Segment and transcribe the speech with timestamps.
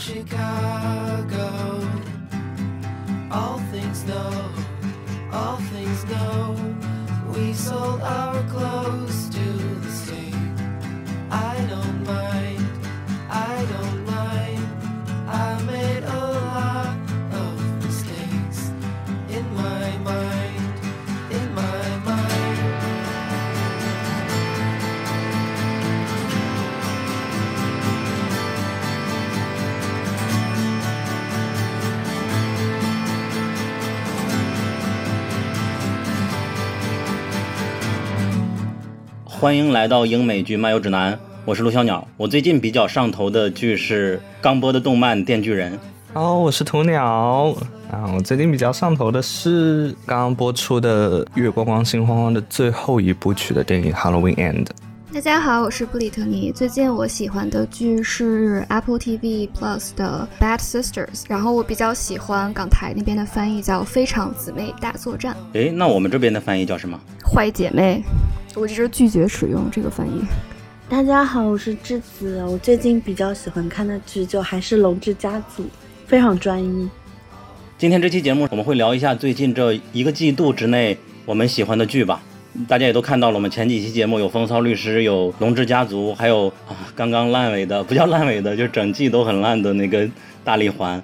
[0.00, 1.39] Chicago.
[39.40, 42.06] 欢迎来到英美剧漫游指南，我是陆小鸟。
[42.18, 45.72] 我最近比较上头的剧是刚播的动漫《电锯人》。
[46.12, 47.02] 哦，我是鸵鸟
[47.90, 48.04] 啊！
[48.14, 54.66] 我最近比较上头的是刚刚播出的《月光光心慌慌》的最后一部曲的电影《Halloween End》。
[55.14, 56.52] 大家好，我是布里特尼。
[56.52, 67.00] 最近我喜欢的剧是 Apple TV Plus 的《Bad Sisters》，然后我比较喜欢港台那边的翻译叫《非常姊妹大作战》，诶，那我们这边的翻译叫什么？
[67.24, 68.02] 坏姐妹。
[68.56, 70.22] 我一直拒绝使用这个翻译。
[70.88, 72.42] 大家好，我是智子。
[72.44, 75.62] 我最近比较喜欢看的剧就还是《龙之家族》，
[76.06, 76.88] 非常专一。
[77.78, 82.20] 今天这期节目我们会聊一下最近这一个季度之内我们喜欢的剧吧。
[82.66, 90.04] 大家也都看到了，我们前几期节目有《风骚律师》，有《龙之家族》，还有啊刚刚烂尾的，不叫烂尾的，就整季都很烂的那个
[90.42, 90.98] 《大力环》。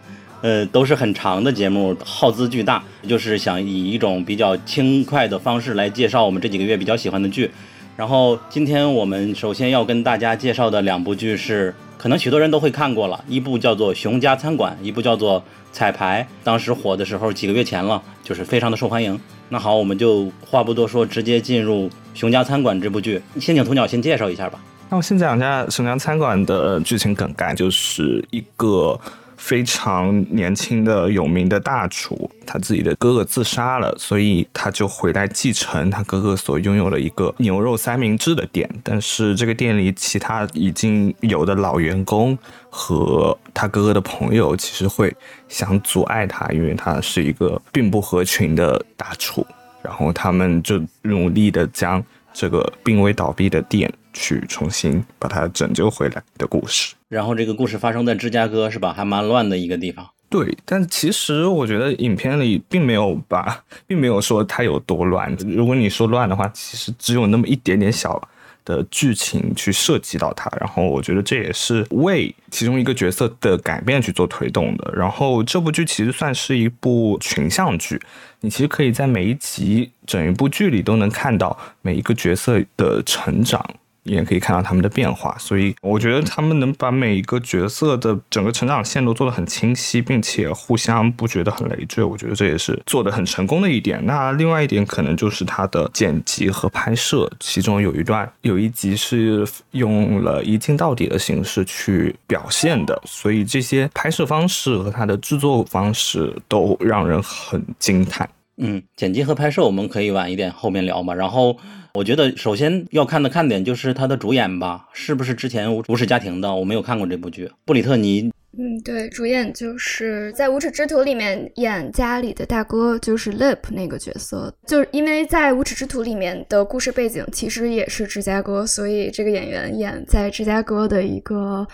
[0.47, 7.51] 呃，都是很长的节目，耗资巨大，就是想以一种比较轻快的方式来介绍我们这几个月比较喜欢的剧。
[7.97, 15.41] 然后今天我们首先要跟大家介绍的两部剧是，可能许多人都会看过了，一部叫做《熊家餐馆》，一部叫做
[15.73, 16.25] 《彩排》。
[16.45, 19.19] 当时火的时候几个月前了，就是非常的受欢迎。
[19.49, 23.21] 那好，我们就话不多说，直接进入《熊家餐馆》这部剧。
[23.41, 24.61] 先请鸵鸟先介绍一下吧。
[24.91, 28.97] 那我先讲一下《熊家餐馆》的剧情梗概，就是一个。
[29.37, 38.69] 非常年轻的有名的大厨，他自己的哥哥自杀了，所以他就回来继承他哥哥所拥有的一个牛肉三明治的店。
[38.83, 42.37] 但是这个店里其他已经有的老员工
[42.71, 45.15] 和他哥哥的朋友，其实会
[45.49, 49.47] 想阻碍他，因为他是一个并不合群的大厨。
[49.83, 52.03] 然后他们就努力的将
[52.33, 56.95] 这个濒危倒闭的店去重新把它拯救回来的故事。
[57.09, 58.93] 然后这个故事发生在芝加哥，是吧？
[58.93, 60.05] 还蛮乱的一个地方。
[60.29, 65.33] 对，但其实我觉得影片里并没有把， 并没有说它有多乱。
[65.47, 68.21] 如果你说乱的话，其实只有那么一点点小
[68.65, 70.51] 的剧情去涉及到它。
[70.59, 74.93] 然后我觉得这也是为其中一个角色的改变去做推动的。
[74.93, 78.01] 然后这部剧其实算是一部群像剧，
[78.41, 83.65] 你其实可以在每一集整一部剧里都能看到每一个角色的成长。
[84.07, 94.05] 也可以看到他们的变化，所以我觉得他们能把每一个角色的整个成长线都做得很清晰，并且互相不觉得很累赘，我觉得这也是做得很成功的一点。
[94.07, 108.29] 那另外一点可能就是它的剪辑和拍摄，其中有一段有一集是用了一镜到底的形式去表现的，所以这些拍摄方式和它的制作方式都让人很惊叹。
[108.59, 111.57] 嗯，剪辑和拍摄我们可以晚一点后面聊嘛，然后。
[111.95, 116.55] 我觉得首先要看的看点就是他的主演吧，是不是之前无无耻家庭的？
[116.55, 117.51] 我没有看过这部剧。
[117.65, 124.55] 布里特尼，嗯，对，主演就是在《无耻之徒》里面演家里的大哥，就是 Lip 那个角色。
[124.67, 131.67] 就是因为在《无耻之徒》里面的故事背景其实也是芝加哥，所以这个演员演在芝加哥的一个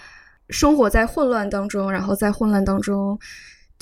[0.50, 3.18] 生活在混乱当中，然后在混乱当中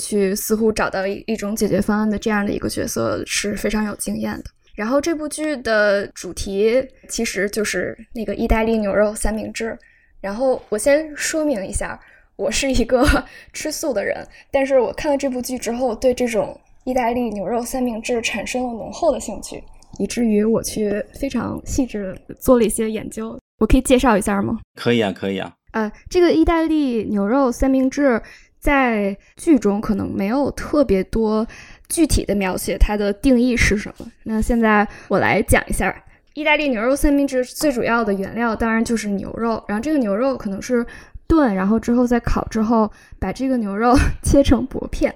[0.01, 4.45] 去似乎找到一一种解决方案的这样的一个角色是非常有经验的。
[4.75, 9.79] 然后这部剧的主题其实就是那个意大利牛肉三明治。
[10.21, 11.99] 然后我先说明一下，
[12.37, 13.05] 我是一个
[13.53, 19.63] 吃素的人，但是我看了这部剧之后，对这种意大利牛肉三明治产生了浓厚的兴趣，
[19.99, 23.39] 以至于我去非常细致做了一些研究。
[23.59, 24.59] 我可以介绍一下吗？
[24.75, 25.53] 可以啊，可以啊。
[25.73, 28.21] 呃，这个意大利牛肉三明治
[28.61, 31.47] 在剧中可能没有特别多。
[31.89, 34.07] 具体的描写它的定义是什么？
[34.23, 35.93] 那现在我来讲一下，
[36.35, 40.87] 意大利牛肉三明治最主要的原料当然就是牛肉，然后这个牛肉可能是
[41.27, 43.93] 炖，然后之后再烤之后，把这个牛肉
[44.23, 45.13] 切成薄片，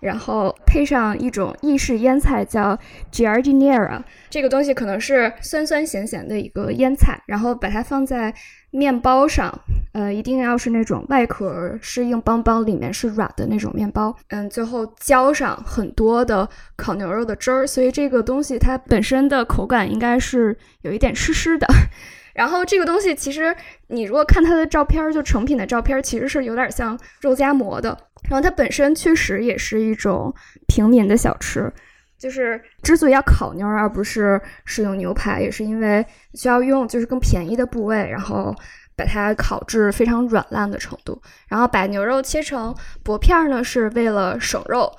[0.00, 2.76] 然后配上一种意式腌菜叫
[3.12, 8.34] g i a r d i n e r a 这个东西可能是酸酸咸咸的一个腌菜，然后把它放在。
[8.76, 9.58] 面包上，
[9.92, 14.14] 呃，一定要是那种外壳是硬邦邦，里面是软的那种面包。
[14.28, 16.46] 嗯，最后浇上很多的
[16.76, 21.66] 烤牛肉的汁儿，所以这个东西它本身的口感应该是有一点湿湿的。
[22.34, 23.56] 然后这个东西其实
[23.86, 27.96] 你如果看它的照片，就成品的照片，其实是有点像肉夹馍的。
[28.28, 30.34] 然后它本身确实也是一种
[30.66, 31.72] 平民的小吃，
[32.18, 36.04] 就是之所以要烤牛而不是使用牛排，也是因为
[36.34, 38.54] 需要用就是更便宜的部位，然后
[38.96, 44.90] 把它烤至非常软烂的程度，然后把牛肉切成薄片呢，是为了省肉。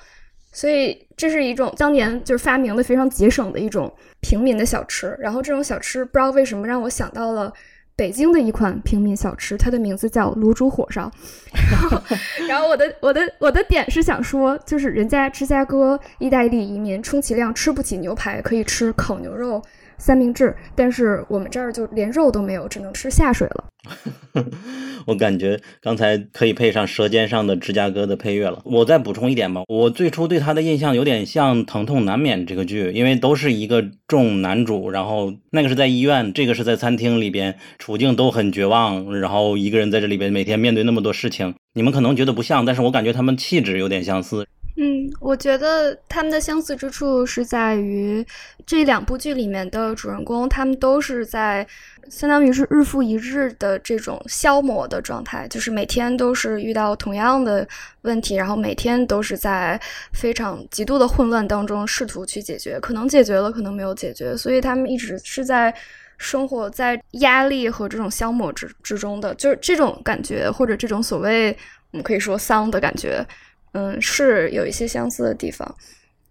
[0.50, 5.14] 所以这是一种当年就是发明的非常节省的一种平民的小吃。
[5.20, 7.52] 然后这种小吃不知道为什么让我想到了
[7.98, 11.10] 北京的一款平民小吃，它的名字叫卤煮火烧。
[11.52, 12.02] 然后，
[12.48, 19.60] 然后我的我的我的点是想说，就是人家芝加哥意大利移民充其量吃不起牛排，可以吃烤牛肉
[19.98, 23.64] 三明治，但是我们这儿就连肉都没有，只能吃下水了。
[25.06, 28.60] 我感觉刚才可以配上《舌尖上的芝加哥》的配乐了。
[28.64, 41.54] 我再补充一点吧，我最初对他的印象有点像《疼痛难免》这个剧，因为都是一个重男主，然后那个是在医院，这个是在餐厅里边，处境都很绝望，然后一个人在这里边每天面对那么多事情。
[41.74, 44.46] 你们可能觉得不像，但是我感觉他们气质有点相似。
[44.80, 48.24] 嗯，我觉得他们的相似之处是在于
[48.64, 51.66] 这两部剧里面的主人公，他们都是在。
[52.10, 57.68] 相当于是日复一日的这种消磨的状态，就是每天都是遇到同样的
[58.00, 59.78] 问题，然后每天都是在
[60.14, 65.74] 非常极度的混乱当中试图去解决，可能解决了，可能没有解决，所以他们一直是在
[66.16, 71.54] 生活在压力和这种消磨之之中的，就是这种感觉或者这种所谓
[71.90, 73.22] 我们可以说丧的感觉，
[73.72, 75.74] 嗯，是有一些相似的地方。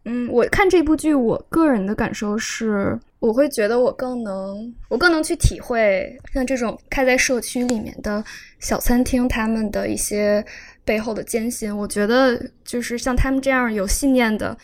[0.05, 2.99] 嗯，我看这部剧，我个人的感受是。
[3.19, 8.23] 我会觉得我更能，我更能去体会像这种开在社区里面的
[8.59, 10.45] 小餐厅，他们的一些
[10.85, 11.75] 背后的艰辛。
[11.75, 14.55] 我觉得就是像他们这样有信念的，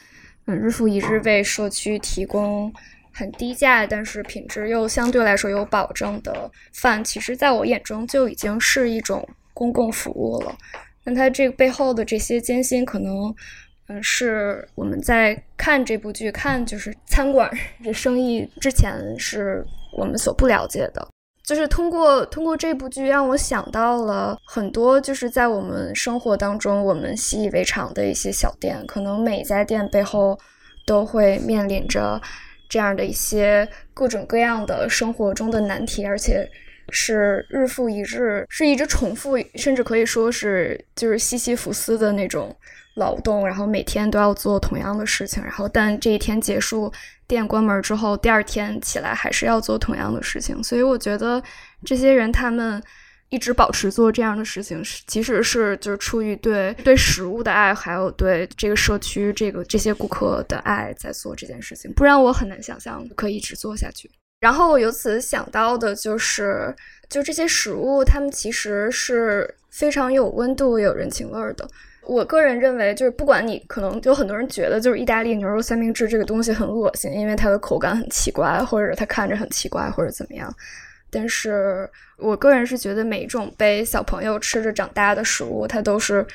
[0.46, 2.72] 嗯，日复一日为社区提供
[3.12, 10.56] 很低价，但是品质又相对来说有保证的饭，其实在我眼中就已经是一种公共服务了。
[11.04, 13.34] 那它这个背后的这些艰辛，可能。
[13.90, 17.52] 嗯，是我们在看这部剧、看就是餐馆
[17.84, 19.62] 这生意之前，是
[19.92, 21.06] 我们所不了解的。
[21.46, 30.40] 就是通过通过这部剧，让我想到了很多，就是在我们生活当中我们习以为常的一些小店，可能每一家店背后
[30.86, 32.22] 都会面临着
[32.70, 36.50] 这样的一些各种各样的生活中的难题，而且
[36.94, 42.56] 是日复一日，是一直重复，甚至可以说是就是西西弗斯的那种。
[42.96, 46.94] 劳动，然后每天都要做同样的事情，然后但这一天结束，
[47.26, 50.64] 店关门之后，第二天起来还是要做同样的事情。
[50.64, 51.42] 所以我觉得
[51.84, 52.80] 这些人他们
[53.30, 61.92] 一直保持做这样的事情，其实是就是出于对对食物的爱，还有对这个社区这个这些顾客的爱在做这件事情。
[61.94, 64.08] 不然我很难想象可以一直做下去。
[64.44, 66.76] 然后我由此想到的就是，
[67.08, 71.66] 就这些食物，他们其实是非常有温度、有人情味的。
[72.06, 80.54] 我个人认为，就是不管你可能有很多人觉得，就是意大利牛肉三明治这个东西很恶心，因为它的口感很奇怪，或者它看着很奇怪，或者怎么样。
[81.10, 86.28] 但是我个人是觉得，每一种被小朋友吃着长大的食物，它都是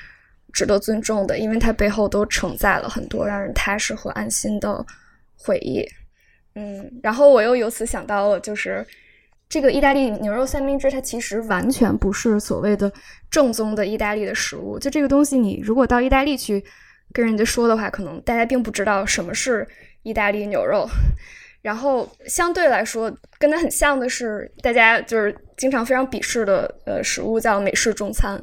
[0.54, 4.82] 值得尊重的，因为它背后都承载了很多让人踏实和安心的
[5.36, 5.86] 回忆。
[6.54, 8.86] 嗯，然后我又由此想到了，就是。
[9.50, 12.92] 这个意大利牛肉三明治，它其实完全不是所谓的
[13.30, 14.78] 正宗的意大利的食物。
[14.78, 16.62] 就这个东西，你如果到意大利去
[17.14, 19.66] 跟人家说的话，可能大家并不知道什么是
[20.02, 20.86] 意大利牛肉。
[21.62, 28.38] 然后相对来说，跟它很像的是，大家就是经常非常鄙视的呃食物叫美式中餐。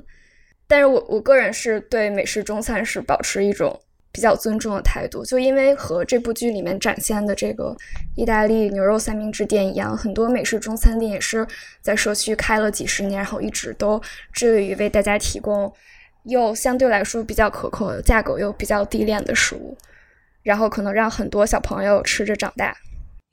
[0.65, 3.79] 但是我我个人是对美式中餐是保持一种。
[4.15, 7.75] 比较尊重的态度，就因为和这部剧里面展现的这个
[8.15, 11.45] 意大利牛肉三明治店一样，很多美式中餐店也是
[11.81, 15.69] 在社区开了几十年，然后一直都致力于为大家提供
[16.23, 19.77] 又相对来说比较可口、价格又比较低廉的食物，
[20.43, 22.73] 然后可能让很多小朋友吃着长大。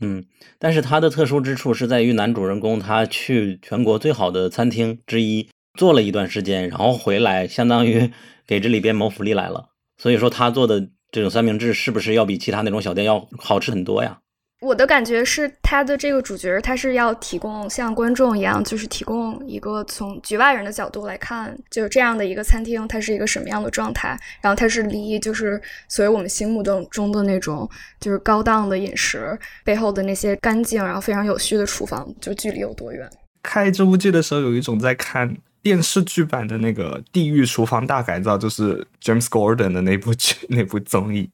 [0.01, 0.25] 嗯，
[0.59, 5.49] 但是它的特殊之处是在于男主人公他去全国最好的餐厅之一
[5.79, 8.11] 做了一段时间，然后回来，相当于
[8.45, 9.69] 给这里边谋福利来了。
[9.99, 14.19] 所以说他做的这种三明治是不是要比其他那种小店要好吃很多呀？
[14.61, 24.17] 我的感觉是他的这个主角他是要提供像观众一样，就是提供一个从局外人的角度来看，就这样的一个餐厅，它是一个什么样的状态？
[24.41, 27.69] 然后它是离就是所谓我们心目中中的那种
[27.99, 33.11] 就是高档的饮食背后的那些干净然后非常有序的厨房，就距离有多远？
[33.43, 35.37] 看这部剧的时候，有一种在看。
[35.62, 41.31] 电视剧版的那个《地狱厨房大改造》就是 James Gordon 的那部剧 那部综艺，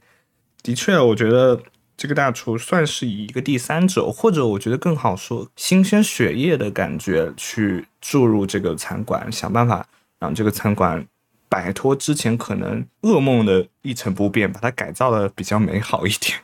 [0.63, 1.61] 的确，我觉得
[1.97, 9.87] 这个大厨算是以一个第三者，或者我觉得更好说，新鲜血液的感觉去注入这个餐馆，想办法
[10.21, 11.07] 让这个餐馆
[11.49, 16.39] 摆脱之前可能噩梦的一成不变，把它改造的比较美好一点。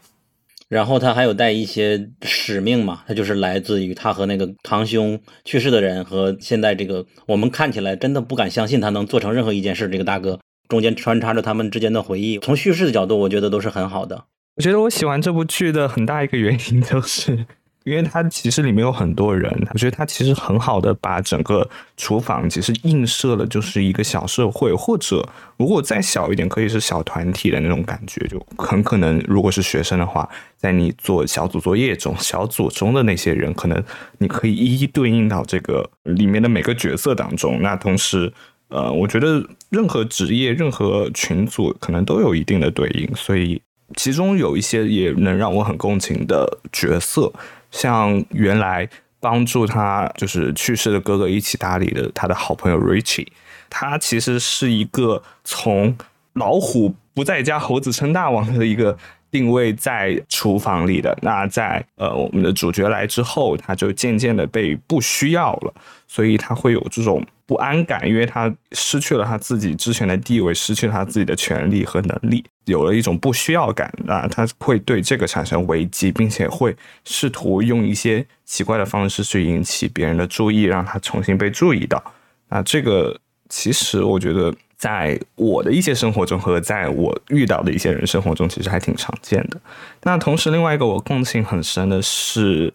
[0.74, 9.88] 然后他还有带一些使命嘛，他就是来自于他和那个堂兄去世的人，和现在这个我们看起来真的不敢相信他能做成任何一件事。
[9.88, 10.36] 这个大哥
[10.68, 14.24] 中间穿插着他们之间的回忆，从叙事的角度，我觉得都是很好的。
[14.56, 17.46] 我觉得我喜欢这部剧的很大一个原因就是。
[17.84, 25.26] 因为它其实里面有很多人，我觉得它其实很好的把整个厨房其实映射了，就是一个小社会，或者
[25.58, 30.26] 如果再小一点，可以是小团体的那种感觉，就很可能如果是学生的话，
[30.56, 33.84] 在你做小组作业中，小组中的那些人，可能
[34.16, 37.60] 你可以一一对应到这个里面的每个角色当中。
[37.60, 38.32] 那同时，
[38.68, 43.60] 呃，我觉得任何职业、任何群组可能都有一定的对应，所以
[43.94, 47.30] 其中有一些也能让我很共情的角色。
[47.74, 48.88] 像原来
[49.18, 53.26] 帮助他就是去世的哥哥一起打理的他的好朋友 Richie，
[53.68, 55.96] 他其实是一个从
[56.34, 58.96] 老虎不在家猴子称大王的一个
[59.34, 61.16] 定位在厨房里的。
[61.20, 65.74] 那在呃我们的主角来之后，他就渐渐的被不需要了，
[66.06, 67.20] 所以他会有这种。
[67.46, 76.74] 不安感，因为他失去了他自己之前的地位，失去了他自己的权利和能力，有了一种不需要感啊，他会对这个产生危机，并且会
[77.04, 82.02] 试图用一些奇怪的方式去引起别人的注意，让他重新被注意到。
[82.48, 83.14] 那这个
[83.50, 84.50] 其实我觉得，
[84.84, 89.58] 在我的一些生活中和在我遇到的一些人生活中，其实还挺常见的。
[90.02, 92.72] 那同时，另外一个我共情很深的是。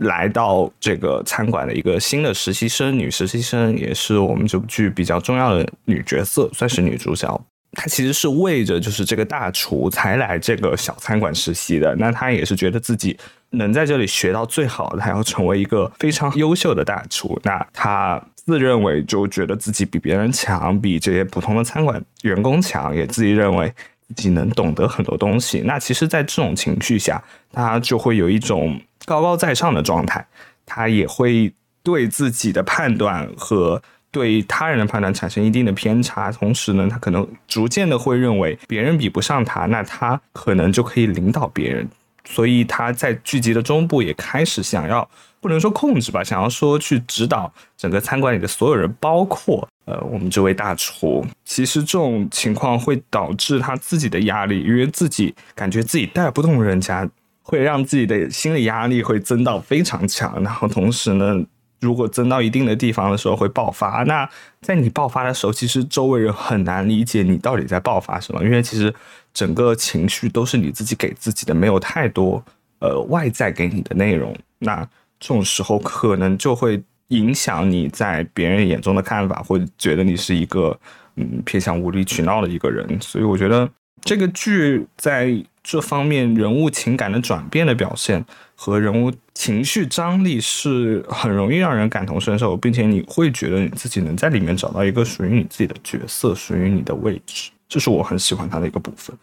[0.00, 7.28] 来到这个餐馆的一个新的实习生，女实习生也是我们这部剧比较重要的女角色，算是女主角。
[7.72, 11.94] 她其实是为着就是这个大厨才来这个小餐馆实习的。
[11.96, 13.14] 那她也是觉得自己
[13.50, 17.38] 能在这里学到最好的，还要成为一个非常优秀的大厨。
[17.42, 23.72] 那他自认为就觉得自己比别人强，比这些普通的餐馆员工强，也自己认为
[24.08, 25.62] 自己能懂得很多东西。
[25.64, 28.80] 那其实，在这种情绪下，他就会有一种。
[29.06, 30.24] 高高在上的状态，
[30.66, 31.52] 他也会
[31.82, 36.30] 对自己的判断和对他人的判断产生一定的偏差。
[36.30, 41.88] 同时呢，他可能逐渐的会认为别人比不上他，那他可能就可以领导别人。
[42.30, 45.06] 所以他在剧集的中部也开始想要，
[45.40, 51.26] 不能说控制吧，想要说去指导整个餐馆里的所有人，包括呃我们这位大厨。
[51.44, 57.06] 其实这种情况会导致他自己的压力，因为自己感觉自己带不动人家。
[57.42, 61.34] 会让自己的心理压力会增到非常强，然后同时呢，
[61.80, 64.02] 如果增到一定的地方的时候会爆发。
[64.04, 64.28] 那
[64.60, 68.94] 在你爆发的时候，其实周围人很难理解你到底在爆发什么，因为其实
[69.32, 72.42] 整个情绪都是你自己给自己的，没有太多
[72.80, 74.34] 呃外在给你的内容。
[74.58, 74.86] 那
[75.18, 80.78] 这种时候可能就会影响你在别人眼中的看法，或者觉得你是一个
[81.16, 82.86] 嗯偏向无理取闹的一个人。
[83.00, 83.68] 所以我觉得
[84.02, 85.42] 这个剧在。
[85.62, 88.24] 这方面人物情感的转变的表现
[88.54, 99.16] 和人物情绪张力是很容易让人感同身受，并且你会觉得你自己能在里面找到一个属于你自己的角色，属于你的位置，这是我很喜欢他的一个部分。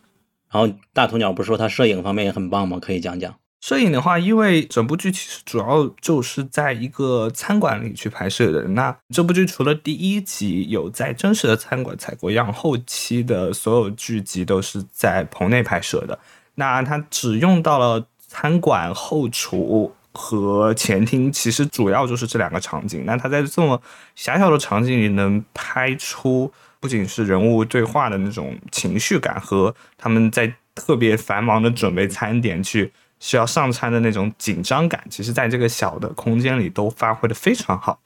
[0.51, 2.79] 然后大头鸟不是说他摄影方面也很棒吗？
[2.79, 3.35] 可以讲讲。
[3.67, 8.65] 摄影的话，因为整部剧其实主要就是在一个餐馆里去拍摄的。
[8.69, 16.17] 那这部剧除了第一集有在真实的餐馆采过样，后期的所有剧集都是在棚内拍摄的。
[16.55, 23.03] 那它只用到了餐馆后厨和前厅，其实主要就是这两个场景。
[23.05, 23.81] 那它在这么
[24.15, 32.93] 狭小的场景里，能拍出不仅是人物对话的那种情绪感，和他们在特别繁忙的准备餐点去。
[33.19, 37.99] 需要上餐的那种紧张感，其实在这个小的空间里都发挥的非常好。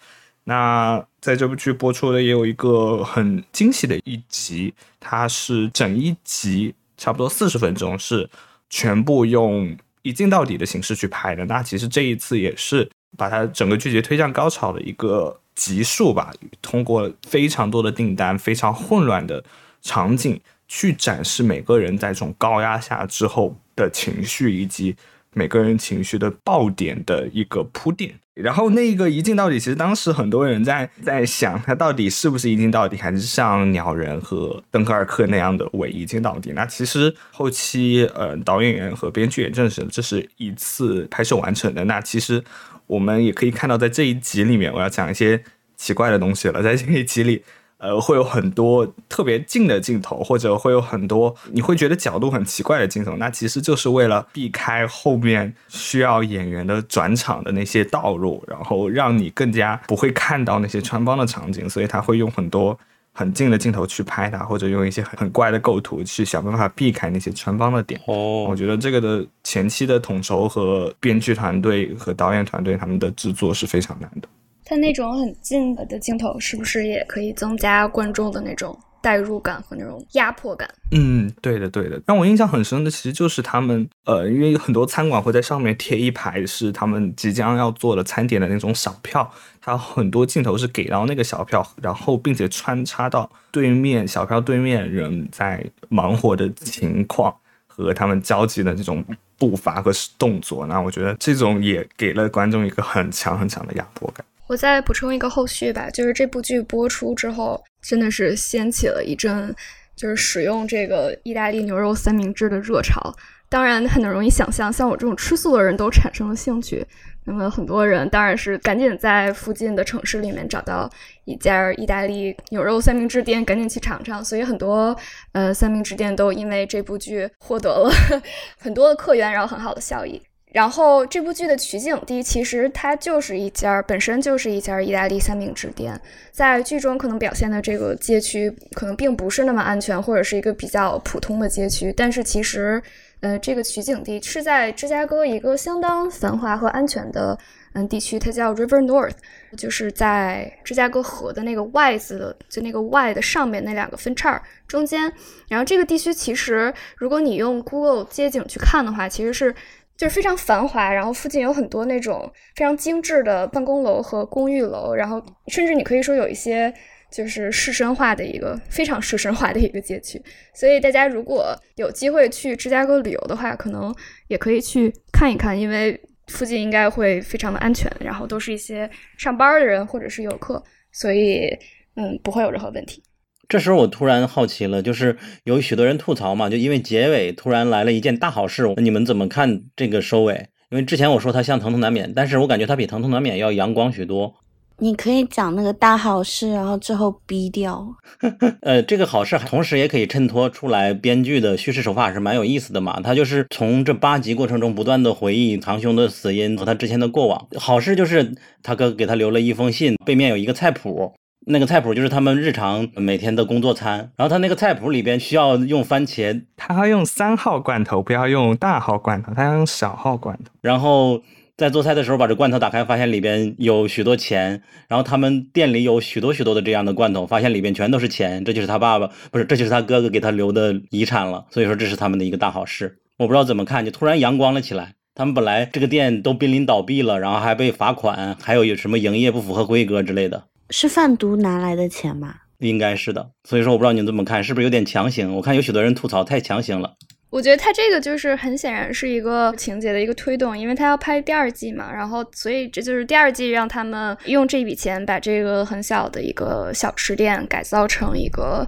[0.45, 8.27] 那在这部剧播出的也有一个很惊喜的一集，它是整一集差不多四十分钟，是
[8.69, 11.45] 全部用一镜到底的形式去拍的。
[11.45, 19.43] 那其实这一次也是把它整个剧集推向高潮的一个集数吧，通过非常多的订单、非常混乱的
[19.81, 23.55] 场景去展示每个人在这种高压下之后。
[23.81, 24.95] 的情绪以及
[25.33, 36.51] 每个人情绪的爆点的一个铺垫，然后那个一镜到底，其实当时很多人在在想，他到底是不是一镜到底，还是像鸟人和登克尔克那样的伪一镜到底？
[36.51, 41.85] 那其实后期呃导演员和编剧也证实，这是一次拍摄完成的。
[41.85, 42.43] 那其实
[42.87, 45.41] 我们也可以看到，在这一集里面，我要讲一些
[45.77, 47.41] 奇怪的东西了，在这一集里。
[47.81, 62.77] 呃，会有很多特别近的镜头，或者会有很多你会觉得角度很奇怪的镜头，那其实就是为了避开后面需要演员的转场的那些道路，然后让你更加不会看到那些穿帮的场景，所以他会用很多
[63.13, 67.99] 很近的镜头去拍它，或者用一些很很怪的构图去想办法避开那些穿帮的点。
[68.05, 74.27] 哦我哦，觉得这个的前期的统筹和编剧团队和导演团队他们的制作是非常难的。
[74.71, 80.65] 它那种很近的镜头，是不是也可以增加观众的那种代入感和那种压迫感？
[80.91, 82.01] 嗯，对的，对的。
[82.07, 97.35] 让我印象很深的，其实就是他们，呃，因为很多餐馆会在上面贴一排是他们即将要做的餐点的那种小票，它很多镜头是给到那个小票，然后并且穿插到对面小票对面人在忙活的情况
[97.67, 99.03] 和他们交集的这种
[99.37, 100.65] 步伐和动作。
[100.65, 104.25] 那我觉得这种也给了观众一个很强很强的压迫感。
[104.51, 109.55] 我再补充一个后续吧，就是这部剧播出之后，真的是掀起了一阵
[109.95, 113.15] 就是使用这个意大利牛肉三明治的热潮。
[113.47, 116.85] 当然，很容易想象，像我这种吃素的人都产生了兴趣。
[117.23, 120.89] 那么很多人当然是赶紧在附近的城市里面找到
[121.23, 124.21] 一家意大利牛肉三明治店，赶紧去尝尝。
[124.25, 124.93] 所以很多
[125.31, 127.89] 呃三明治店都因为这部剧获得了
[128.59, 130.21] 很多的客源，然后很好的效益。
[130.51, 135.97] 然后这部剧的取景地其实它就是一家本身就是一家意大利三明治店，
[136.31, 142.83] 在剧中可能表现的这个街区可能并不是那么安全，或者是一个比较普通的街区，但是其实，
[143.21, 147.37] 呃，这个取景地是在芝加哥一个相当繁华和安全的
[147.73, 149.13] 嗯地区，它叫 River North，
[149.57, 155.09] 就是在芝加哥河的那个 Y 字的，就那个 Y 的上面那两个分叉中间。
[155.47, 159.55] 然后这个地区其实，如果你用 Google 街景去看的话，其实是。
[160.01, 166.73] 就是非常繁华，然后附近有很多那种非常精致的办公楼和公寓楼，然后甚至你可以说有一些
[167.11, 170.19] 就是市绅化的一个非常市绅化的一个街区。
[170.55, 173.95] 所以大家如果有机会去芝加哥旅游的话，可能
[174.27, 181.55] 也可以去看一看，因为附近应该会非常的安全，然后都是一些上班的人或者是游客，所以
[181.93, 183.03] 嗯不会有任何问题。
[183.51, 190.47] 这时候我突然好奇了，就是有许多人吐槽嘛，就因为结尾突然来了一件大好事，你们怎么看这个收尾？
[190.69, 194.33] 因为之前我说它像《疼痛难免》，但是我感觉它比《疼痛难免》要阳光许多。
[194.77, 197.85] 你可以讲那个大好事，然后之后逼掉。
[198.63, 203.01] 呃，这个好事同时也可以衬托出来编剧的叙事手法是蛮有意思的嘛。
[203.01, 207.47] 他就是从这八集过程中不断的回忆堂兄的死因和他之前的过往。
[207.59, 208.33] 好事就是
[208.63, 211.13] 他哥给他留了一封信，背面有一个菜谱。
[211.47, 220.51] 那个菜谱就是他们日常每天的工作餐，然后他那个菜谱里边需要用番茄，他要用三号罐头，不要用大号罐头，他要用小号罐头。
[220.61, 221.21] 然后
[221.57, 232.99] 在做菜的时候把这罐头打开，发现里边有许多钱，然后他们店里有许多许多的这样的罐头，发现里边全都是钱，这就是他爸爸不是，这就是他哥哥给他留的遗产了，所以说这是他们的一个大好事。
[233.17, 234.93] 我不知道怎么看，就突然阳光了起来。
[235.13, 240.45] 他们本来这个店都濒临倒闭了，然后还被罚款，还有有什么营业不符合规格之类的。
[240.71, 242.35] 是贩毒拿来的钱吗？
[242.59, 245.35] 应该是的，所以说我不知道你们怎么看，是不是有点强行？
[245.35, 246.95] 我看有许多人吐槽太强行了。
[247.31, 258.67] 我觉得他这个就是很显然是一个情节的一个推动，因为他要拍第二季嘛，然后所以这就是第二季让他们用这笔钱把这个很小的一个小吃店改造成一个，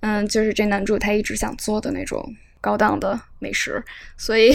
[0.00, 2.22] 嗯，就是这男主他一直想做的那种
[2.62, 3.82] 高档的美食，
[4.16, 4.54] 所以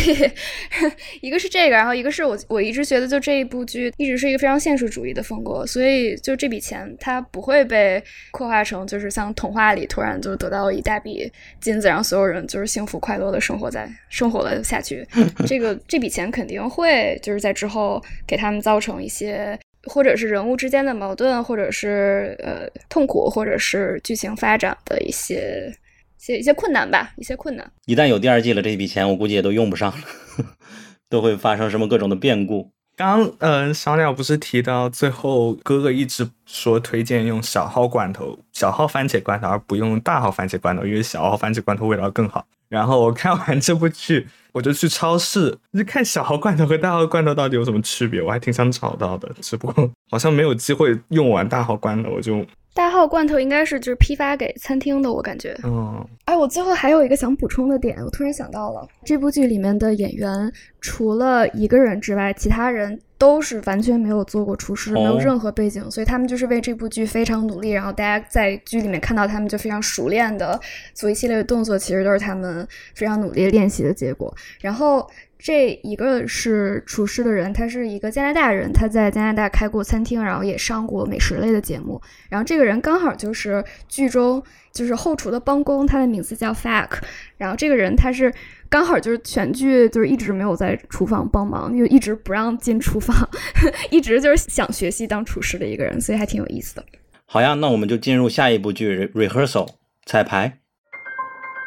[1.22, 15.06] 一个是这个，然后一个是我我一直觉得就这一部剧一直是一个非常现实主义的风格，所以就这笔钱它不会被刻画成就是像童话里突然就得到一大笔金子，让所有人就是幸福快乐的生活在生活了下去。
[15.46, 19.60] 这个这笔钱肯定会就是在之后给他们造成一些。
[19.90, 25.74] 或者是人物之间的矛盾，或者是呃痛苦，或者是剧情发展的一些。
[26.20, 27.72] 一些一些困难吧，一些困难。
[27.86, 29.98] 一旦有第二季了，这笔钱我估计也都用不上了，
[31.10, 32.72] 都会发生什么各种的变故。
[32.96, 42.44] 刚刚嗯，小鸟不是提到最后哥哥一直说推荐用小号罐头、小号番茄罐头，而不用大号番茄罐头，因为小号番茄罐头味道更好。
[42.68, 52.44] 然后我看完这部剧，我就去超市就看小号罐头和大号罐头到底有什么区别，我还挺想找到的，只不过好像没有机会用完大号罐头，我就。
[52.78, 55.58] 大号罐头应该是就是批发给餐厅的，我感觉。
[55.64, 67.72] 嗯，哎，我最后还有一个想补充的点，我突然想到了，这部剧里面的演员除了一个人之外，其他人都是完全没有做过厨师，没有任何背景，所以他们就是为这部剧非常努力。
[67.72, 70.60] 然后大家在剧里面看到他们就非常熟练的
[70.94, 74.32] 做一系列的动作，其实都是他们非常努力练习的结果。
[74.62, 75.10] 然后
[75.40, 82.02] 这一个是厨师的人，他是一个加拿大人，他在加拿大开过餐厅，然后也上过美食类的节目。
[82.30, 86.90] 然后这个人刚好就是剧中就是后厨的帮工，他的名字叫 Fack。
[87.38, 88.34] 然后这个人他是
[88.68, 93.16] 刚好就是全剧就是一直没有在厨房帮忙，就一直不让进厨房，
[93.92, 96.84] 一直就是想学习当厨师的一个人，所以还挺有意思的。
[97.26, 99.68] 好呀，那我们就进入下一部剧 rehearsal
[100.06, 100.60] 彩排。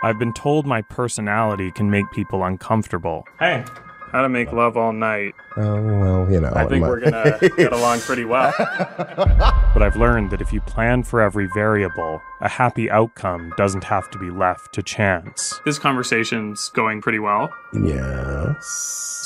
[0.02, 3.24] I've been told my personality can make people uncomfortable.
[3.38, 3.64] Hey,
[4.12, 5.34] how to make love all night.
[5.56, 6.50] Oh, well, you know.
[6.54, 8.52] I think my- we're gonna get along pretty well.
[8.58, 14.10] but I've learned that if you plan for every variable, a happy outcome doesn't have
[14.10, 15.60] to be left to chance.
[15.64, 18.66] This conversation's going pretty well, Yes.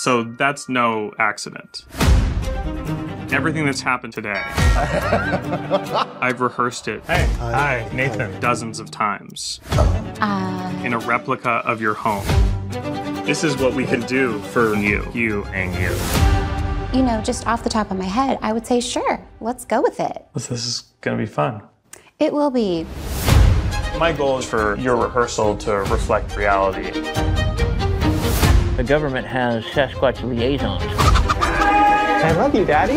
[0.02, 1.84] so that's no accident.
[3.34, 4.40] Everything that's happened today,
[6.20, 7.04] I've rehearsed it.
[7.04, 8.38] Hey, hi, Nathan.
[8.38, 12.24] Dozens of times uh, in a replica of your home.
[13.26, 15.90] This is what we can do for you, you, and you.
[16.96, 19.82] You know, just off the top of my head, I would say, sure, let's go
[19.82, 20.26] with it.
[20.32, 21.60] This is gonna be fun.
[22.20, 22.86] It will be.
[23.98, 26.92] My goal is for your rehearsal to reflect reality.
[28.76, 31.03] The government has Sasquatch liaisons.
[32.24, 32.94] I love you, Daddy.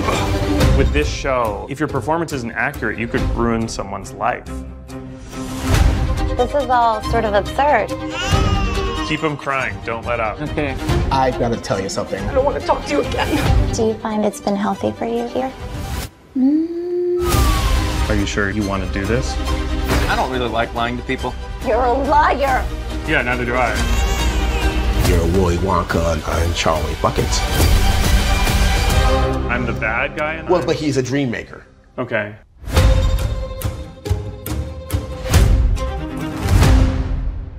[0.78, 4.46] With this show, if your performance isn't accurate, you could ruin someone's life.
[6.38, 7.90] This is all sort of absurd.
[9.10, 10.40] Keep them crying, don't let up.
[10.42, 10.78] Okay.
[11.12, 12.24] I've gotta tell you something.
[12.24, 13.74] I don't want to talk to you again.
[13.74, 15.52] Do you find it's been healthy for you here?
[16.38, 18.10] Mm.
[18.10, 19.36] Are you sure you want to do this?
[20.08, 21.36] I don't really like lying to people.
[21.66, 22.66] You're a liar.
[23.06, 23.76] Yeah, neither do I.
[25.10, 27.97] You're Willy Wonka and I'm Charlie Buckets.
[29.50, 30.68] I'm the bad guy in Well, that?
[30.68, 31.62] but he's a dream maker.
[31.98, 32.34] Okay.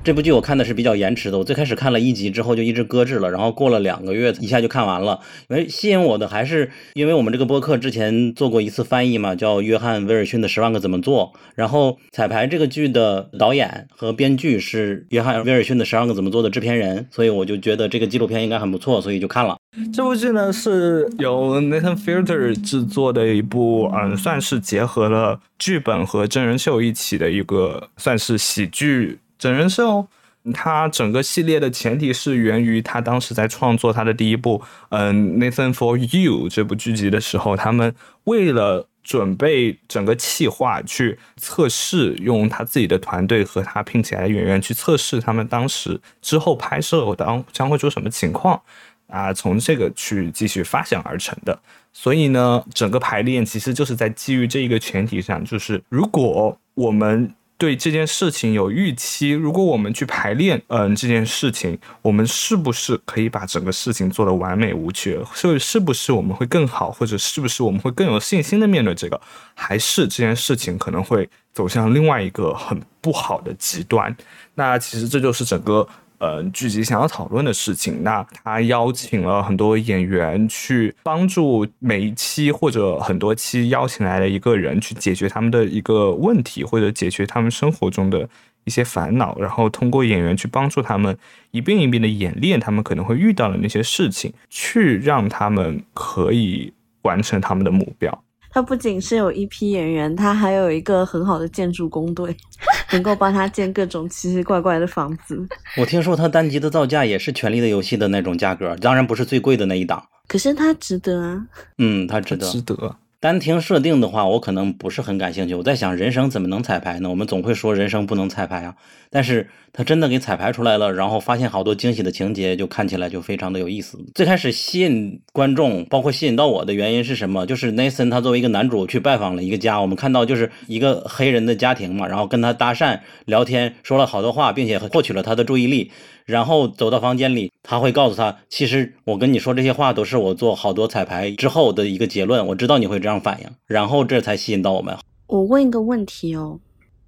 [0.04, 5.20] 这部剧我看的是比较延迟的，我最开始看了一集之后就一直搁置了，然后过了两个月一下就看完了。
[5.50, 19.57] 因为吸引我的还是因为我们这个播客之前做过一次翻译嘛，叫约翰威尔逊的《十万个怎么做》，然后彩排这个剧的导演和编剧是约翰威尔逊的《十万个怎么做》的制片人，所以我就觉得这个纪录片应该很不错，所以就看了。
[19.92, 30.06] 这部剧呢是由 Nathan Fielder 制作的一部，嗯，算是结合了剧本和真人秀一起的一个，算是喜剧真人秀。
[30.54, 48.62] 它整个系列的前提是源于他当时在创作他的第一部，嗯，《Nathan for You》这部剧集的时候，他们为了准备整个企划去测试，用他自己的团队和他聘请来的演员去测试他们当时之后拍摄当将会出什么情况。
[49.08, 51.58] 啊，从这个去继续发想而成的。
[51.92, 65.18] 所以呢，整个排练其实就是在基于这一个前提上，就是如果我们对这件事情有预期，如果我们去排练，嗯，这件事情，我们是不是可以把整个事情做得完美无缺？
[65.34, 69.20] 是是不是我们会更好，或者是不是我们会更有信心的面对这个？
[69.54, 74.16] 还是这件事情可能会走向另外一个很不好的极端？
[74.54, 75.88] 那其实这就是整个。
[76.18, 88.28] 呃，剧集想要讨论的事情，那他邀请了很多演员去帮助每一期或者很多期邀请来的一个人去解决他们的一个问题，或者解决他们生活中的
[88.64, 91.16] 一些烦恼，然后通过演员去帮助他们
[91.52, 98.24] 一遍一遍的演练他们可能会遇到的那些事情，去让他们可以完成他们的目标。
[98.50, 102.34] 他不仅是有一批演员，他还有一个很好的建筑工队，
[102.92, 105.46] 能够帮他建各种奇奇怪怪的房子。
[105.76, 110.02] 我听说他单集的造价也是《权力的游戏》的那种价格，当然不是最贵的那一档。
[110.26, 111.46] 可是他值得啊！
[111.78, 112.46] 嗯，他值得。
[112.50, 112.96] 值得。
[113.20, 115.54] 单听设定的话，我可能不是很感兴趣。
[115.56, 117.10] 我在想，人生怎么能彩排呢？
[117.10, 118.76] 我们总会说人生不能彩排啊，
[119.10, 123.98] 但是他真的给彩排出来了，然后发现好多惊喜的情节，就看起来就非常的有意思。
[124.14, 127.44] 最开始吸引观众，包括吸引到我的原因是什么？
[127.44, 135.90] 就是 Nathan 他作为一个男主去拜访了一个家，我们看到就是一个黑人的家庭嘛，然后跟他搭讪聊天，说了好多话，并且获取了他的注意力。
[136.24, 142.46] 然后走到房间里，他会告诉他，其实我跟你说这些话都是我做好多彩排之后的一个结论。
[142.48, 144.94] 我知道你会这样这样反应，然后这才吸引到我们。
[145.28, 146.60] 我问一个问题哦，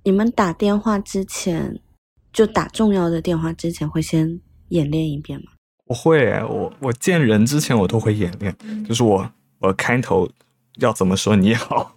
[0.03, 1.79] 你们打电话之前，
[2.33, 5.53] 就打重要的电话之前，会先演练一遍吗？
[5.85, 8.57] 我会，我我见人之前我都会演练，
[8.89, 10.27] 就是我我开头
[10.79, 11.95] 要怎么说你好，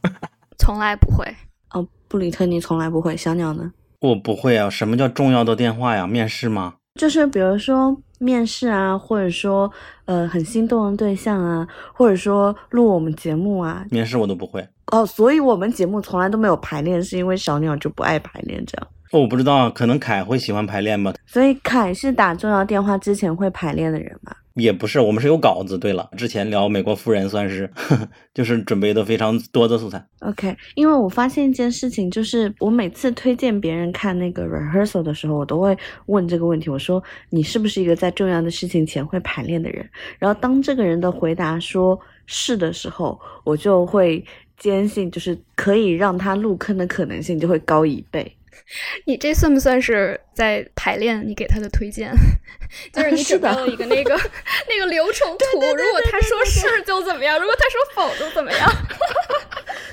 [0.59, 1.25] 从来不会。
[1.69, 3.71] 哦，布里特，你从来不会，小鸟呢？
[4.01, 6.05] 我不会啊，什么叫重要的电话呀？
[6.05, 6.75] 面试吗？
[6.99, 9.71] 就是比如说面试啊，或者说
[10.05, 13.83] 呃很心动的对象啊，或者说录我们节目啊。
[13.89, 14.65] 面试我都不会。
[14.91, 18.87] 哦，所以我们节目从来都没有排练，是因为小鸟就不爱排练这样。
[19.11, 21.13] 哦，我不知道，可能凯会喜欢排练吧。
[21.25, 24.31] 所以凯是打重要电话之前会排练的人吗？
[24.55, 25.77] 也不是，我们是有稿子。
[25.77, 27.69] 对了，之前聊美国夫人算是
[28.33, 30.05] 就是准备的非常多的素材。
[30.19, 39.89] OK，因为我发现一件事情，就是我每次推荐别人看那个 rehearsal 的时候，我都会问这个问题：我说你是不是一个在重要的事情前会排练的人？
[40.19, 44.23] 然后当这个人的回答说是的时候，我就会
[44.57, 48.31] 坚信，就是可以让他入坑的可能性就会高一倍。
[49.05, 52.11] 你这算不算是在排练你给他的推荐？
[52.91, 54.19] 就是你准备了一个那个
[54.69, 58.69] 那个流程图，如果他说是就怎么样，如果他说否就怎么样。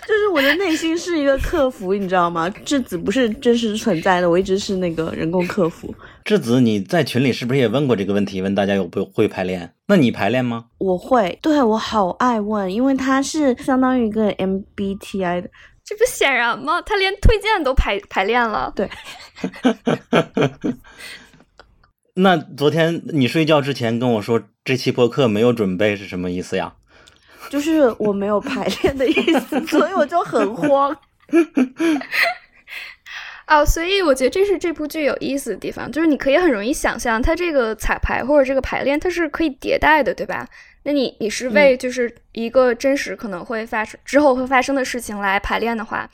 [0.06, 2.50] 就是我的内心是一个客服，你知道吗？
[2.64, 5.94] 质子不是真实存在的，我一直是那个人工客服。
[6.24, 8.42] 质子，你在群里是不是也问过这个问题？
[8.42, 9.72] 问大家有不会排练？
[9.86, 10.64] 那你排练吗？
[10.78, 15.50] 我会，对我好爱问，因为他是相当于一个 MBTI 的。
[15.90, 16.80] 这不显然吗？
[16.80, 18.72] 他连推荐都排排练了。
[18.76, 18.88] 对。
[22.14, 26.74] 那昨天你睡觉之前跟我说这期播客没有准备是什么意思呀？
[27.48, 30.96] 就是我没有排练的意思，所以我就很慌。
[33.48, 40.46] 哦，所以我觉得这是这部剧有意思的地方，就是你可以很容易想象它这个彩排或者这个排练它是可以迭代的，对吧？
[40.82, 46.08] 那你你是为就是一个真实可能会发生之后会发生的事情来排练的话，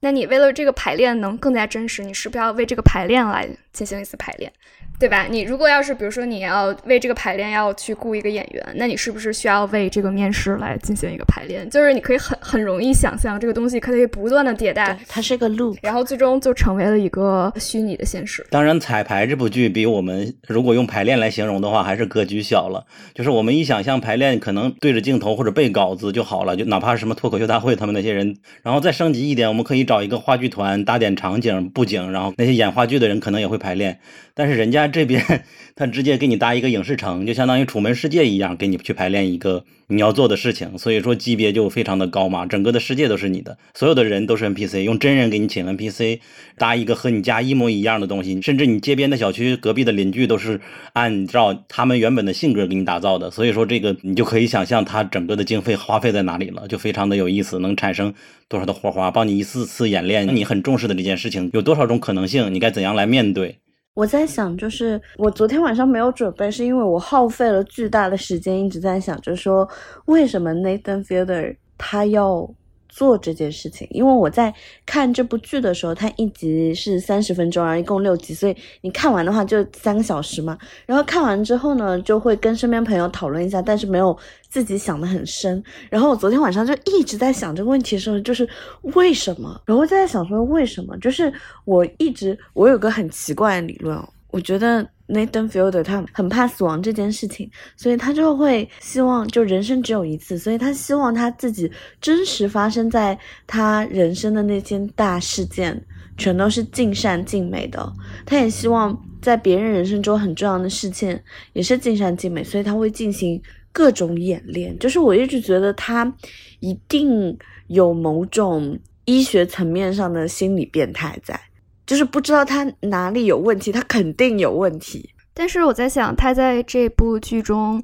[0.00, 4.52] 那你为了这个排练能更加真实，你是不是要为这个排练来进行一次排练？
[4.98, 5.26] 对吧？
[5.28, 11.68] 你如果要是比如说你要为这个排练要去雇一个演员，那你是不是需要为这个面试来进行一个排练？
[11.68, 18.46] 就是你可以很很容易想象这个东西可以不断的迭代，它是个 loop，然后最终就成为了一个虚拟的现实。
[18.50, 22.86] 当然，彩排这部剧比我们如果用排练来形容的话，还是格局小了。
[23.14, 33.98] 就是我们一想象排练，可能对着镜头或者背稿子就好了，就哪怕是什么脱口秀大会，他们那些人，然后再升级一点，我们可以找一个话剧团搭点场景布景，然后那些演话剧的人可能也会排练。
[34.34, 35.44] 但是人家这边，
[35.74, 42.46] 他直接给你搭一个影视城，就相当于楚门世界一样，给你去排练一个你要做的事情，所以说级别就非常的高嘛。
[42.46, 46.20] 整个的世界都是你的，所有的人都是 NPC，用真人给你请 NPC
[46.58, 50.60] 搭一个和你家一模一样的东西，甚至你街边的小区隔壁的邻居都是
[50.92, 53.30] 按照他们原本的性格给你打造的。
[53.30, 58.14] 所以说这个你就可以想象它整个的经费花费在哪里了，就非常的有意思，能产生
[58.48, 63.58] 多少的火花，帮你一次次演练你很重视的这件事情有多少种可能性，你该怎样来面对。
[63.96, 69.66] 我在想，就是我昨天晚上没有准备，是因为我耗费了巨大的时间，一直在想，就是说
[70.04, 72.48] 为什么 Nathan Fielder 他要。
[72.96, 74.52] 做这件事情，因为我在
[74.86, 80.56] 看这部剧的时候，它一集是三十分钟，然后一共六集，所以你看完的话就三个小时嘛。
[80.86, 84.16] 然后看完之后呢，就会跟身边朋友讨论一下，但是没有
[84.48, 85.62] 自己想的很深。
[85.90, 88.48] 然后我昨天晚上就一直在想这个问题的时候，就是
[88.94, 89.60] 为什么？
[89.66, 90.96] 然后在想说为什么？
[90.96, 91.30] 就是
[91.66, 94.88] 我一直我有个很奇怪的理论，我觉得。
[95.08, 103.16] Nathan Fielder 他很怕死亡这件事情，所以他就会希望就人生只有一次，所以他希望他自己真实发生在
[103.46, 105.80] 他人生的那件大事件
[106.16, 107.92] 全都是尽善尽美的。
[108.24, 113.40] 他也希望在别人人生中很重要的事件也是尽善尽美，所以他会进行
[113.70, 114.76] 各种演练。
[114.78, 116.12] 就是我一直觉得他
[116.58, 117.38] 一定
[117.68, 121.40] 有某种医学层面上的心理变态在。
[121.86, 125.08] 就是不知道他哪里有问题，他肯定有问题。
[125.32, 127.82] 但是我在想，他在这部剧中，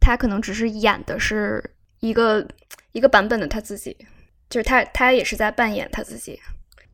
[0.00, 1.62] 他可能只是演的是
[2.00, 2.46] 一个
[2.92, 3.96] 一个版本的他自己，
[4.48, 6.40] 就是他他也是在扮演他自己。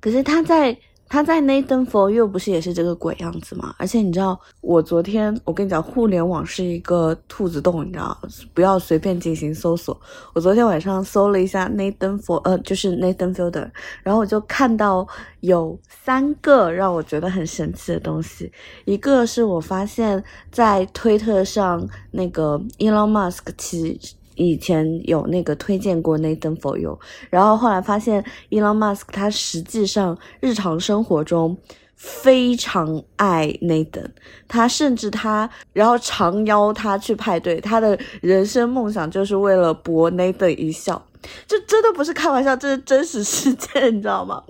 [0.01, 0.77] 可是他在。
[1.09, 3.75] 他在 Nathan for You 不是也是这个鬼样子吗？
[3.79, 8.17] 而且你知道，我昨天我跟你讲，互联网是一个兔子洞，你知道，
[8.53, 9.99] 不要随便进行搜索。
[10.35, 13.71] 我昨天晚上搜了一下 Nathan for 呃，就是 Nathan Fielder，
[14.03, 15.07] 然后我就看到
[15.41, 18.53] 有三个让我觉得很神奇的东西。
[18.85, 23.99] 一个是我发现，在推特上那个 Elon Musk 其
[24.39, 26.99] 以前有那个推荐过 Nathan for You，
[27.29, 31.57] 然后后来发现 Elon Musk 他实际上日常生活中
[31.97, 34.07] 非常爱 Nathan，
[34.47, 41.05] 他甚至他然后常邀他去派对，他的人生梦想就是为了博 Nathan 一笑，
[41.47, 44.43] 这真的不是开玩笑，这是真实事件， 你知道吗？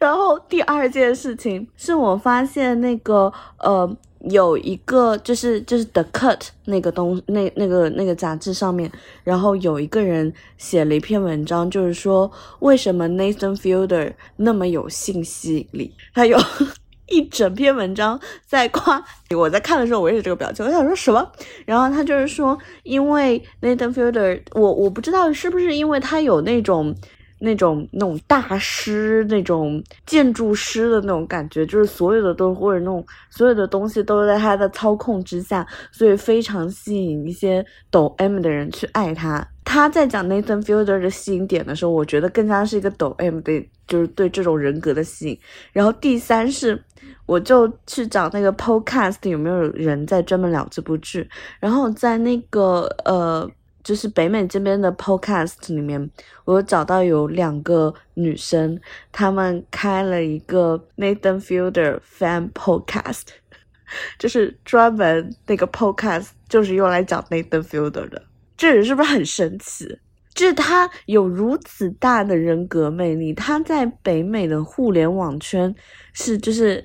[0.00, 3.96] 然后第二件事情是我发现那个呃。
[4.30, 8.90] 有一个就是就是 The Cut 那个东那那个那个杂志上面，
[9.22, 15.94] 然后有一个人写了一篇文章，就是说为什么 Nathan Fielder 那么有性吸引力。
[16.14, 16.36] 他有
[17.08, 19.00] 一整篇文章在夸，
[19.36, 21.30] 我在看的时候我也是这个表情，我想说什么？
[21.64, 26.92] 然后他就是说，因为 Nathan Fielder，我我不知道是不是因为他有那种
[27.38, 39.46] 那种那种大师、那种建筑师的那种感觉，就是所有的都或者那种所有的东西都在他的操控之下，所以非常吸引一些抖 M 的人去爱他。
[39.64, 45.38] 他在讲 Nathan Fielder 的吸引点的时候，我觉得更加是一个抖 M 的，就是对这种人格的吸引。
[45.72, 46.82] 然后第三是，
[47.26, 51.28] 我就去找那个 Podcast 有没有人在专门聊这部剧，
[51.60, 53.50] 然后在那个呃。
[53.86, 56.10] 就是北美这边的 podcast 里面，
[56.44, 58.76] 我找到有两个女生，
[59.12, 63.22] 她们开了一个 Nathan Fielder fan podcast，
[64.18, 68.20] 就是专门那个 podcast 就是用来讲 Nathan Fielder 的。
[68.56, 69.86] 这人是不是很神奇？
[70.34, 75.72] 就是他有如此大的人格魅力，他在北美的互联网圈
[76.12, 76.84] 是就是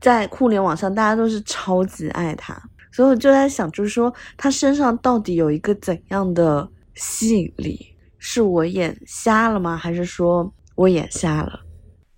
[0.00, 2.60] 在互联网上大家都是超级爱他。
[2.92, 7.96] 所以我就在想，就是说他身上到底有一个怎样的吸引力？
[8.18, 9.76] 是我眼瞎了吗？
[9.76, 11.58] 还是说我眼瞎了？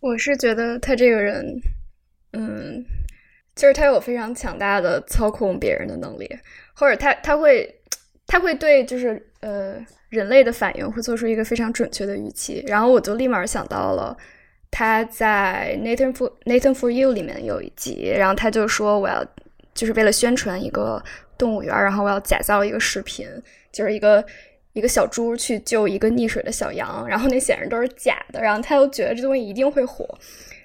[0.01, 1.47] 我是觉得他这个人，
[2.33, 2.85] 嗯，
[3.55, 6.29] 就是他有非常强大的操控别人的能力，
[6.75, 7.75] 或者他他会
[8.27, 9.77] 他会对就是呃
[10.09, 12.63] 人类的反应会做出一个非常准确的预期。
[12.67, 14.15] 然后我就立马想到了
[14.71, 19.25] 他在 Nathan for Nathan for You 里面有一集，然后他就说我要。
[19.75, 21.03] 就是为了宣传一个
[21.37, 23.29] 动物园，然后我要假造一个视频，
[23.73, 24.25] 就是一个
[24.73, 30.07] 一个小猪去救一个溺水的小羊，然后那显然都是假的，然后他又觉得这东西一定会火，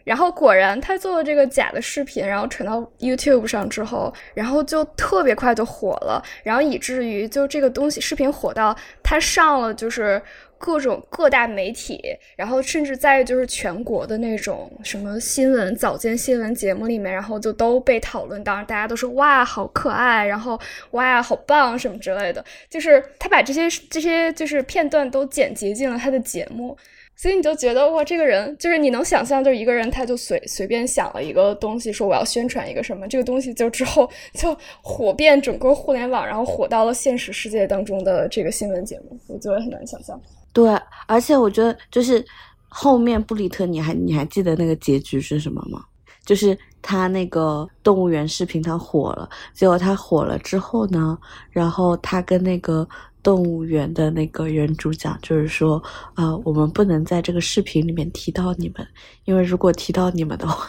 [0.04, 10.22] 然后果然他做了这个假的视频，然后传到 YouTube 上之后，然后就特别快就火了，然后以至于就这个东西视频火到他上了就是。
[10.60, 12.02] 各种各大媒体，
[12.36, 20.60] 然后甚至在就是全国的那种什么新闻早间新闻节目里面，然后就都被讨论到，大家都说哇好可爱，然后
[20.92, 22.44] 哇好棒什么之类的。
[22.70, 26.78] 就是他把这些这些就是片段都剪辑进了他的节目，
[27.16, 40.20] 所以你就觉得哇这个人就是你能想象，就是一个人他就随随便想了一个东西，说我要宣传一个什么，这个东西就之后就火遍整个互联网，然后火到了现实世界当中的这个新闻节目，我觉得很难想象。
[40.52, 40.70] 对，
[41.08, 42.26] 而且我觉得就是
[42.68, 45.84] 后面布里特，你还你还记得那个结局是什么吗？
[46.26, 51.18] 就是他那个动物园视频他火了，结果他火了之后呢，
[51.50, 52.88] 然后他跟那个
[53.24, 55.82] 动物园的那个原主讲，就是说，
[56.16, 58.88] 呃，我们不能在这个视频里面提到你们，
[59.26, 60.68] 因为如果提到你们的话。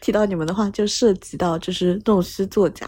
[0.00, 2.86] 提到你们的话，就涉及到就是弄虚作假，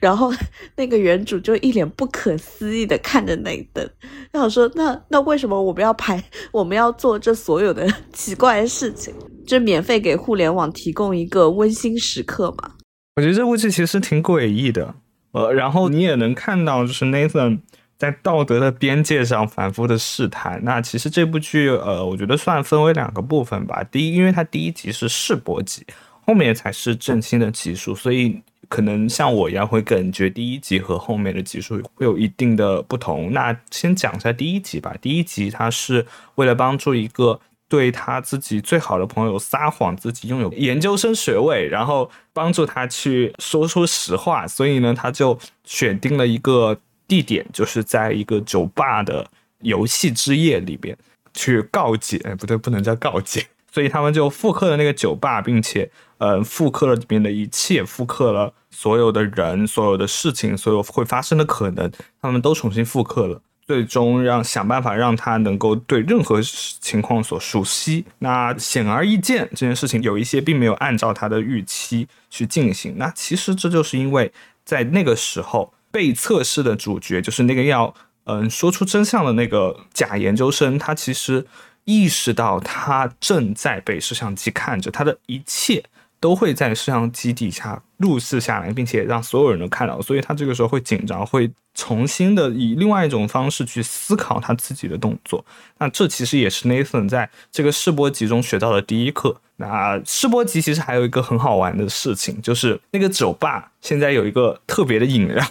[0.00, 0.32] 然后
[0.76, 3.88] 那个原主就一脸不可思议的看着那一灯，
[4.30, 9.14] 然后说：“那那为什么我们要拍，我们要做这所有的 奇怪的事情？
[9.46, 12.72] 就免费给互联网提供一个温馨时刻嘛？”
[13.16, 14.94] 我觉得这部剧其实挺诡异的，
[15.32, 17.60] 呃，然后你也能看到，就是 Nathan
[17.96, 20.60] 在道德的边界上反复的试探。
[20.62, 23.82] 那其实这部剧，呃，我觉得算分为两个部分吧。
[23.90, 25.84] 第一，因为它第一集是试播集。
[26.28, 28.38] 后面才是正新的集数，所以
[28.68, 33.32] 可能像我一样会感觉第一集和后面的集数会有一定的不同。
[33.32, 34.94] 那先讲一下第一集吧。
[35.00, 49.26] 第一集他是为了帮助一个对他自己最好的朋友撒谎，自己拥有研究生学位，然后帮助他去说出实话，所以呢，他就选定了一个地点，就是在一个酒吧的
[49.60, 50.94] 游戏之夜里边
[51.32, 52.18] 去告解。
[52.38, 53.46] 不对，不能叫告解。
[53.70, 55.90] 所以他们就复刻了那个酒吧，并且。
[56.18, 61.88] 呃，复刻了里面的一切，复刻了所有的人、所有的事情、所有会发生的可能，
[62.20, 68.04] 他们都重新复刻了，最终让想办法让他能够对任何情况所熟悉。
[68.18, 72.98] 那显而易见，这件事情有一些并没有按照他的预期去进行。
[72.98, 74.32] 那其实这就是因为
[74.64, 81.46] 在那个时候被测试的主角，就是那个要嗯说出真相的那个假研究生，他其实
[81.88, 85.82] 意识到他正在被摄像机看着，他的一切。
[86.20, 95.44] 都会在摄像机底下录制下来，并且让所有人都看到，所以他这个时候会紧张，会重新的以另外一种方式去思考他自己的动作。
[95.78, 99.40] 那这其实也是 Nathan 在这个试播集中学到的第一课。
[99.58, 105.46] 那试播集其实还有一个很好玩的事情，就是那个酒吧现在有一个特别的饮料，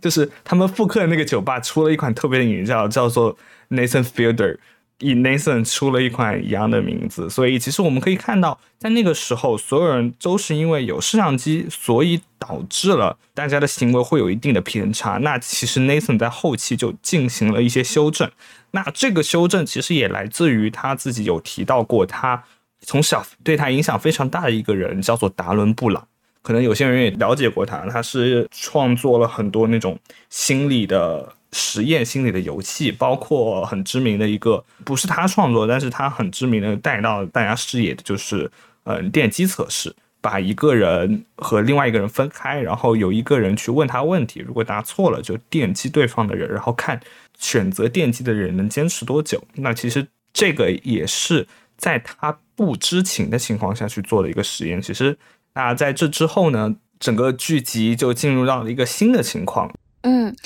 [0.00, 3.36] 就是他们复刻的那个酒吧出了一款特别的饮料，叫做
[3.70, 4.58] Nathan Fielder。
[5.00, 15.18] 以 Nathan 出了一款一样的名字，所以其实我们可以看到，在那个时候，所有人都是因为有摄像机，所以导致了大家的行为会有一定的偏差。
[15.18, 18.30] 那其实 Nathan 在后期就进行了一些修正。
[18.70, 22.44] 那这个修正其实也来自于他自己有提到过，他
[22.80, 26.06] 从小对他影响非常大的一个人叫做达伦布朗。
[26.40, 29.98] 可能有些人也了解过他，他是创作了很多那种
[30.30, 31.34] 心理的。
[31.54, 38.50] 实验心理的游戏，包括很知名的一个，不是他创作，但是他很知名的带到大家视野的就是，
[38.82, 47.00] 嗯，电击测试，把一个人和另外一个人分开，然后有一个人去问他问题，如果答错了就电击对方的人，然后看
[47.38, 49.40] 选择电击的人能坚持多久。
[49.54, 51.46] 那其实这个也是
[51.76, 54.82] 在他不知情的情况下去做的一个实验。
[54.82, 55.16] 其实，
[55.54, 59.72] 那在这之后呢，整个剧集就进入到了一个新的情况。
[60.06, 60.36] 嗯，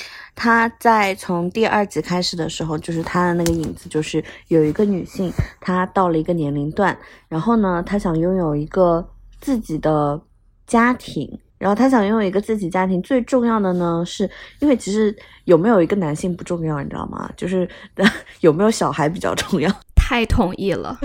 [0.41, 5.29] 他在从第二集开始的时候，就是他的那个影子，就是有一个女性，
[5.59, 9.05] 她到了一个年龄段，然后呢，她想拥有一个
[9.41, 10.17] 自己的
[10.65, 15.13] 家庭，然后她想拥有一个自己家庭，最重要的呢，是因为其实
[15.43, 17.29] 有没有一个男性不重要，你知道吗？
[17.35, 17.67] 就是
[18.39, 19.69] 有没有小孩比较重要。
[19.93, 20.97] 太同意了，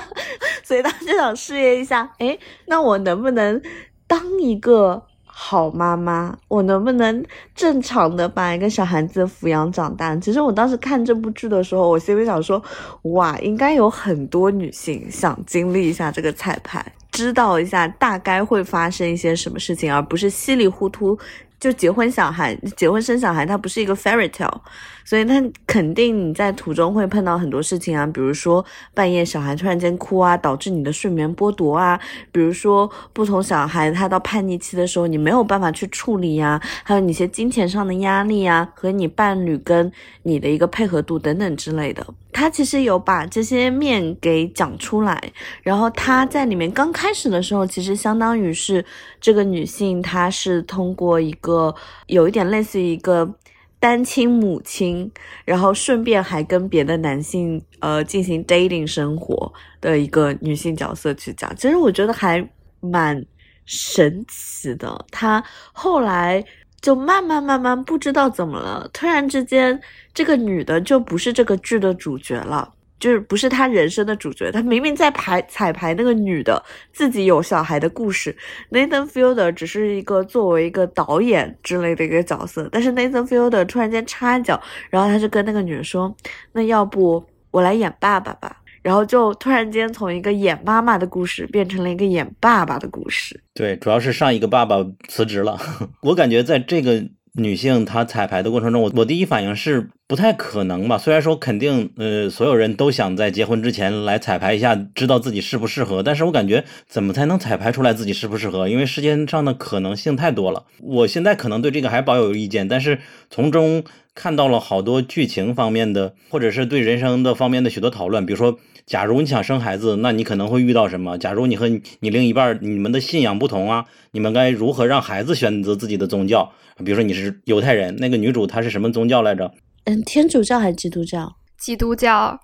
[0.64, 3.60] 所以他就想试验一下，哎，那我能不能
[4.06, 5.04] 当一个？
[5.40, 7.24] 好妈妈，我能不能
[7.54, 10.16] 正常的把一个小孩子抚养长大？
[10.16, 12.60] 其实我当时看这部剧的时候，我心里想说，
[13.02, 21.16] 哇，应该有很多女性想经历一下这个彩排，知道一下大概会发生一些什么事情，而不是稀里糊涂。
[21.60, 24.60] 就结婚小孩，结婚生小孩，它不是一个 fairy tale，
[25.08, 31.98] 所以它肯定你在途中会碰到很多事情啊，比如说半夜小孩突然间哭啊，导致你的睡眠剥夺啊，
[32.30, 39.90] 比如说不同小孩他到叛逆期的时候，你没有办法去处理呀，还有你些金钱上的压力啊，和你伴侣跟
[40.24, 42.06] 你的一个配合度等等之类的。
[42.30, 45.32] 他其实有把这些面给讲出来，
[45.62, 48.84] 然后他在里面刚开始的时候，其实相当于是
[49.18, 51.74] 这个女性，她是通过一个
[52.08, 53.34] 有一点类似于一个
[53.80, 55.10] 单亲母亲，
[55.44, 62.48] 然后顺便还跟别的男性呃进行 dating 生活的一个女性角色去讲，其实我觉得还
[62.80, 63.24] 蛮
[63.64, 65.06] 神奇的。
[65.10, 66.44] 她后来。
[66.80, 69.80] 就慢慢慢慢不知道怎么了，突然之间，
[70.14, 74.50] 这个女的就不是这个剧的主角了，就是不是他人生的主角。
[74.50, 78.36] 他明明在排彩排那个女的自己有小孩的故事
[78.70, 86.14] ，Nathan Fielder 只是一个作为一个导演之类的一个角色，但是 Nathan Fielder 突然间插脚，然后他就跟那个女的说
[86.52, 93.38] ：“那要不我来演爸爸吧。”然后就突然间从一个演妈妈的故事变成了一个演爸爸的故事。
[93.52, 94.76] 对，主要是上一个爸爸
[95.08, 95.58] 辞职了。
[96.02, 100.96] 我感觉在这个女性她彩排的过程中，我我第一反应是不太可能吧。
[100.96, 106.02] 虽然说肯定，呃，所有人都想在结婚之前来彩排一下，知道自己适不适合。
[106.02, 108.66] 但是我感觉怎么才能彩排出来自己适不适合？
[108.70, 110.64] 因为世界上的可能性太多了。
[110.80, 112.98] 我现在可能对这个还保有意见，但是
[113.28, 113.84] 从中
[114.14, 118.58] 看到了好多剧情方面的，或者是对人生的方面的许多讨论，比如说。
[118.88, 121.18] 假如你想生孩子，那你可能会遇到什么？
[121.18, 126.52] 假如你和你另一半你们的信仰不同啊，你们该如何让孩子选择自己的宗教？
[126.82, 129.52] 比如说你是犹太人，那个女主她是什么宗教来着？
[129.88, 131.34] 嗯，天主教还是基督教？
[131.56, 132.38] 基督教，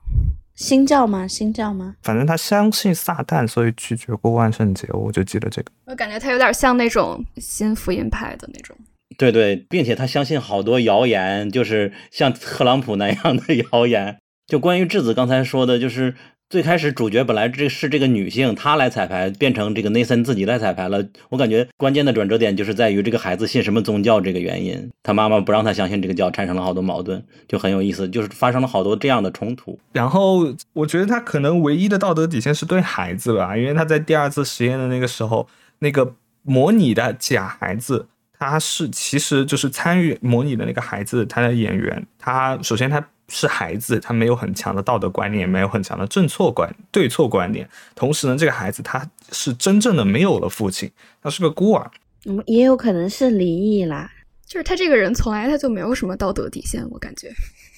[0.54, 1.28] 新教吗？
[1.28, 1.94] 新教吗？
[2.02, 4.88] 反正他相信撒旦，所以拒绝过万圣节。
[4.94, 5.70] 我就记得这个。
[5.84, 8.74] 我感觉他有点像那种新福音派的那种。
[9.18, 14.16] 对对，并且他相信好多谣言，就是像特朗普那样的 谣言。
[14.46, 16.14] 就关于质子刚才说的，就是。
[16.54, 21.04] 最开始主角本来这是这个女性，她来彩排，变成这个内森自己来彩排了。
[21.30, 29.76] 我感觉关键的转折点就是在于这个孩子信什么宗教这个原因，他妈妈不让他相信这个教，产生了好多矛盾，就很有意思，就是发生了好多这样的冲突。
[29.94, 35.48] 然后我觉得他可能唯一的道德底线是对孩子吧，因为他在第二次实验的那个时候，
[35.80, 38.06] 那个模拟的假孩子，
[38.38, 43.04] 他是其实就是参与模拟的那个孩子，他的演员，他首先他。
[43.34, 47.68] 是孩子，他没有很强的道德观念，没有很强的正错观、对错观念。
[47.96, 50.88] 同时呢，这个孩子他是真正的没有了父亲，
[51.20, 51.90] 他是个孤儿。
[52.26, 54.08] 嗯，也有可能是离异啦。
[54.46, 57.30] 就是他这个人从来他就没有什么道德底线，我感觉。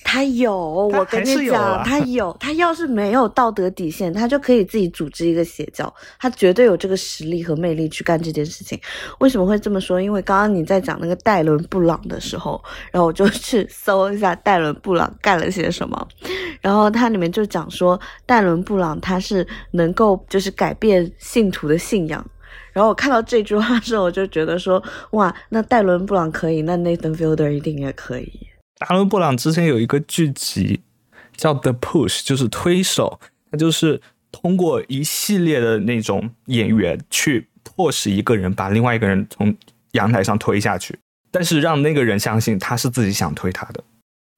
[0.09, 2.37] 他有，我跟你讲，他有。
[2.39, 8.79] 他要是没有道德底线，他就可以自己组织一个邪教，他绝对有这个实力和魅力去干这件事情。
[9.19, 10.01] 为什么会这么说？
[10.01, 12.63] 因为刚刚你在讲那个戴伦布朗的时候，
[12.93, 16.09] 然后我就去搜一下戴伦布朗干了些什么，
[16.61, 22.25] 然后它里面就讲说，戴伦布朗他是能够就是改变信徒的信仰。
[22.77, 28.31] 然后我看到这句话的时候，我就觉得说，哇，那戴伦布朗可以，那 Nathan Fielder 一定也可以。
[28.77, 30.83] 达伦布朗之前有一个剧集
[31.35, 33.19] 叫《The Push》，就是推手，
[33.51, 33.99] 他就是
[34.31, 39.57] 通过一系列的那种演员去迫使一个人把另外一个人从
[39.93, 40.99] 阳台上推下去，
[41.31, 43.83] 但是让那个人相信他是自己想推他的。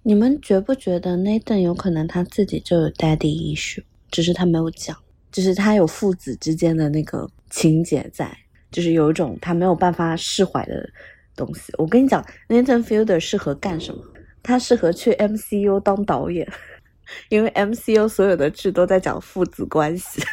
[0.05, 3.82] 你们觉不觉得 Nathan 有可能他自己就有 Daddy issue，
[4.12, 4.97] 只是他没有讲，
[5.32, 8.30] 就是他有父子之间的那个情节在，
[8.70, 10.88] 就是有一种他没有办法释怀的
[11.36, 11.72] 东西。
[11.78, 14.03] 我跟你讲，Nathan Fielder 适合干什么？
[14.42, 16.46] 他适合去 MCU 当导演，
[17.28, 20.22] 因为 MCU 所有的剧都在讲父子关系。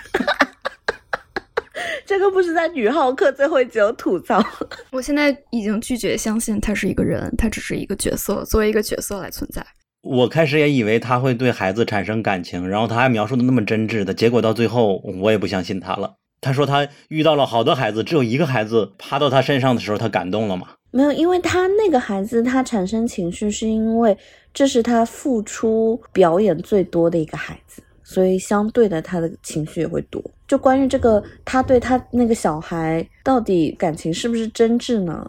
[2.06, 4.40] 这个不是在女浩克最后一集有吐槽。
[4.92, 9.66] 我现在已经拒绝相信他是一个人，他只是一个角色，作为一个角色来存在。
[10.04, 16.16] 我开始也以为他会对孩子产生感情，然后他还描述的那么真挚的，结果到最后我也不相信他了。
[16.46, 20.68] 他说他遇到了好多孩子，只有一个孩子趴到他身上的时候，他感动了吗？
[20.92, 24.16] 没有，因为他那个孩子他产生情绪，是因为
[24.54, 30.24] 这是他付出表演最多的一个孩子，所以相对的他的情绪也会多。
[30.48, 35.28] 就关于这个，他对他那个小孩到底感情是不是真挚呢？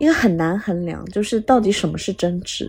[0.00, 2.68] 因为很难衡量，就是到底什么是真挚。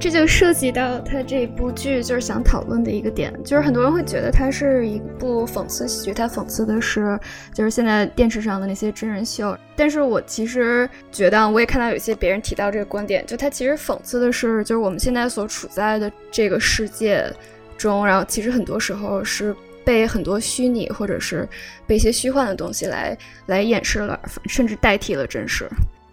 [0.00, 7.18] 这就涉及到他这部剧就是想讨论的一个点，就是很多人会觉得它是一部讽刺喜剧，它讽刺的是
[7.52, 9.58] 就是现在电视上的那些真人秀。
[9.74, 17.28] 但是我其实觉得，我也看到有些别人提到这个观点，就它其实讽刺的是就是我们现在所处在的这个世界
[17.76, 21.48] 中，然后其实很多时候是被很多虚拟或者是
[21.88, 25.68] 被一些虚幻的东西来来掩饰了，甚至代替了真实。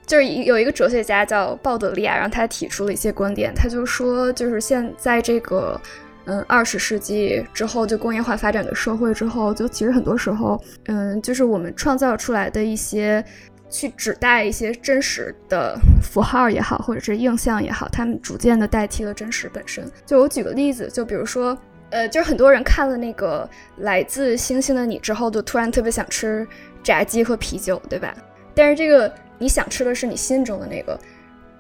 [0.06, 5.80] 就是有一个哲学家叫鲍德利亚，然后他提出了一些观点，他就说，就是现在这个，
[6.26, 13.24] 嗯，二十世纪之后，就工业化发展的社会之后，就其实很多时候，嗯，就是我们创造出来的一些
[13.68, 19.84] 去指代一些真实的符号也好，或者是印象也好，他们逐渐的代替了真实本身。
[20.06, 21.58] 就我举个例子，就比如说，
[21.90, 23.50] 呃，就是很多人看了那个
[23.84, 26.48] 《来自星星的你》之后，就突然特别想吃
[26.84, 28.14] 炸鸡和啤酒，对吧？
[28.54, 29.12] 但是这个。
[29.38, 31.00] 你想吃的是你心中的那个，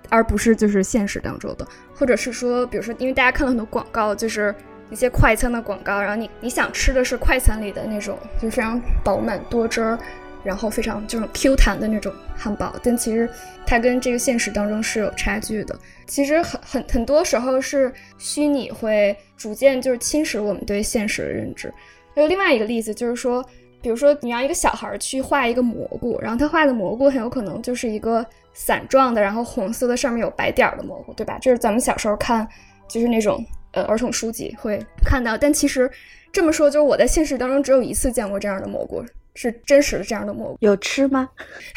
[0.09, 4.53] 而不是就是现实当中的，或者是说，比如说，因为大家看了很多广告，就是
[4.89, 9.99] 一些快餐的广告，然后你你想吃的是快餐里的那种，就非常饱满多汁儿，
[10.43, 13.29] 然后非常这种 Q 弹的那种汉堡，但其实
[13.65, 15.77] 它跟这个现实当中是有差距的。
[16.07, 21.73] 其实很很很多时候是虚拟会逐渐就是侵蚀我们对现实的认知。
[22.15, 23.43] 还有另外一个例子就是说。
[23.85, 31.37] 比如说，你让一个小孩去画一个蘑菇，然后他画的蘑菇很有可能就是一个伞状的，然后红色的，上面有白点儿的蘑菇，对吧？
[31.39, 32.47] 这是咱们小时候看，
[32.87, 35.37] 就是那种呃儿童书籍会看到。
[35.37, 35.87] 但其实
[36.33, 39.05] 这么说，就是我在现实当中只有一次见过这样的蘑菇，
[39.35, 40.57] 是真实的这样的蘑菇。
[40.61, 41.29] 有吃吗？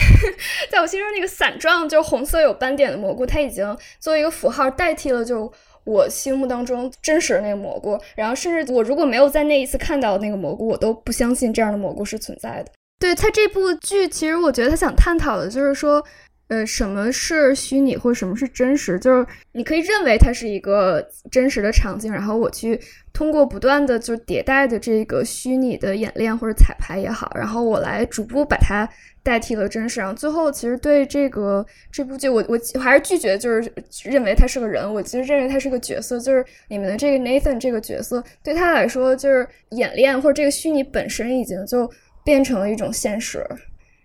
[0.73, 5.53] 在我心中，那个伞状就红色有斑点的蘑菇，它已经作为一个符号代替了就。
[5.89, 12.71] 我心目当中真实的那个蘑菇，然后甚至我如果没有在那一次看到那个蘑菇，我都不相信这样的蘑菇是存在的。
[13.01, 16.05] 对他这部剧，其实我觉得他想探讨的就是说，
[16.49, 18.99] 呃，什么是虚拟或什么是真实？
[18.99, 22.81] 就是你可以认为它是一个真实的场景，然后我去
[23.13, 28.89] 通过不断的就迭代的这个虚拟的演练或者彩排也好，然后我来逐步把它。
[29.21, 33.71] 代替了真实，然后最后其实对这个这部剧，我我还是拒绝，就是
[34.05, 41.91] 认为他是个人，我其实认为他是个角色，就是里面的这个 Nathan 这个角色，对他来说就是演练或者这个虚拟本身已经就
[42.25, 43.47] 变成了一种现实，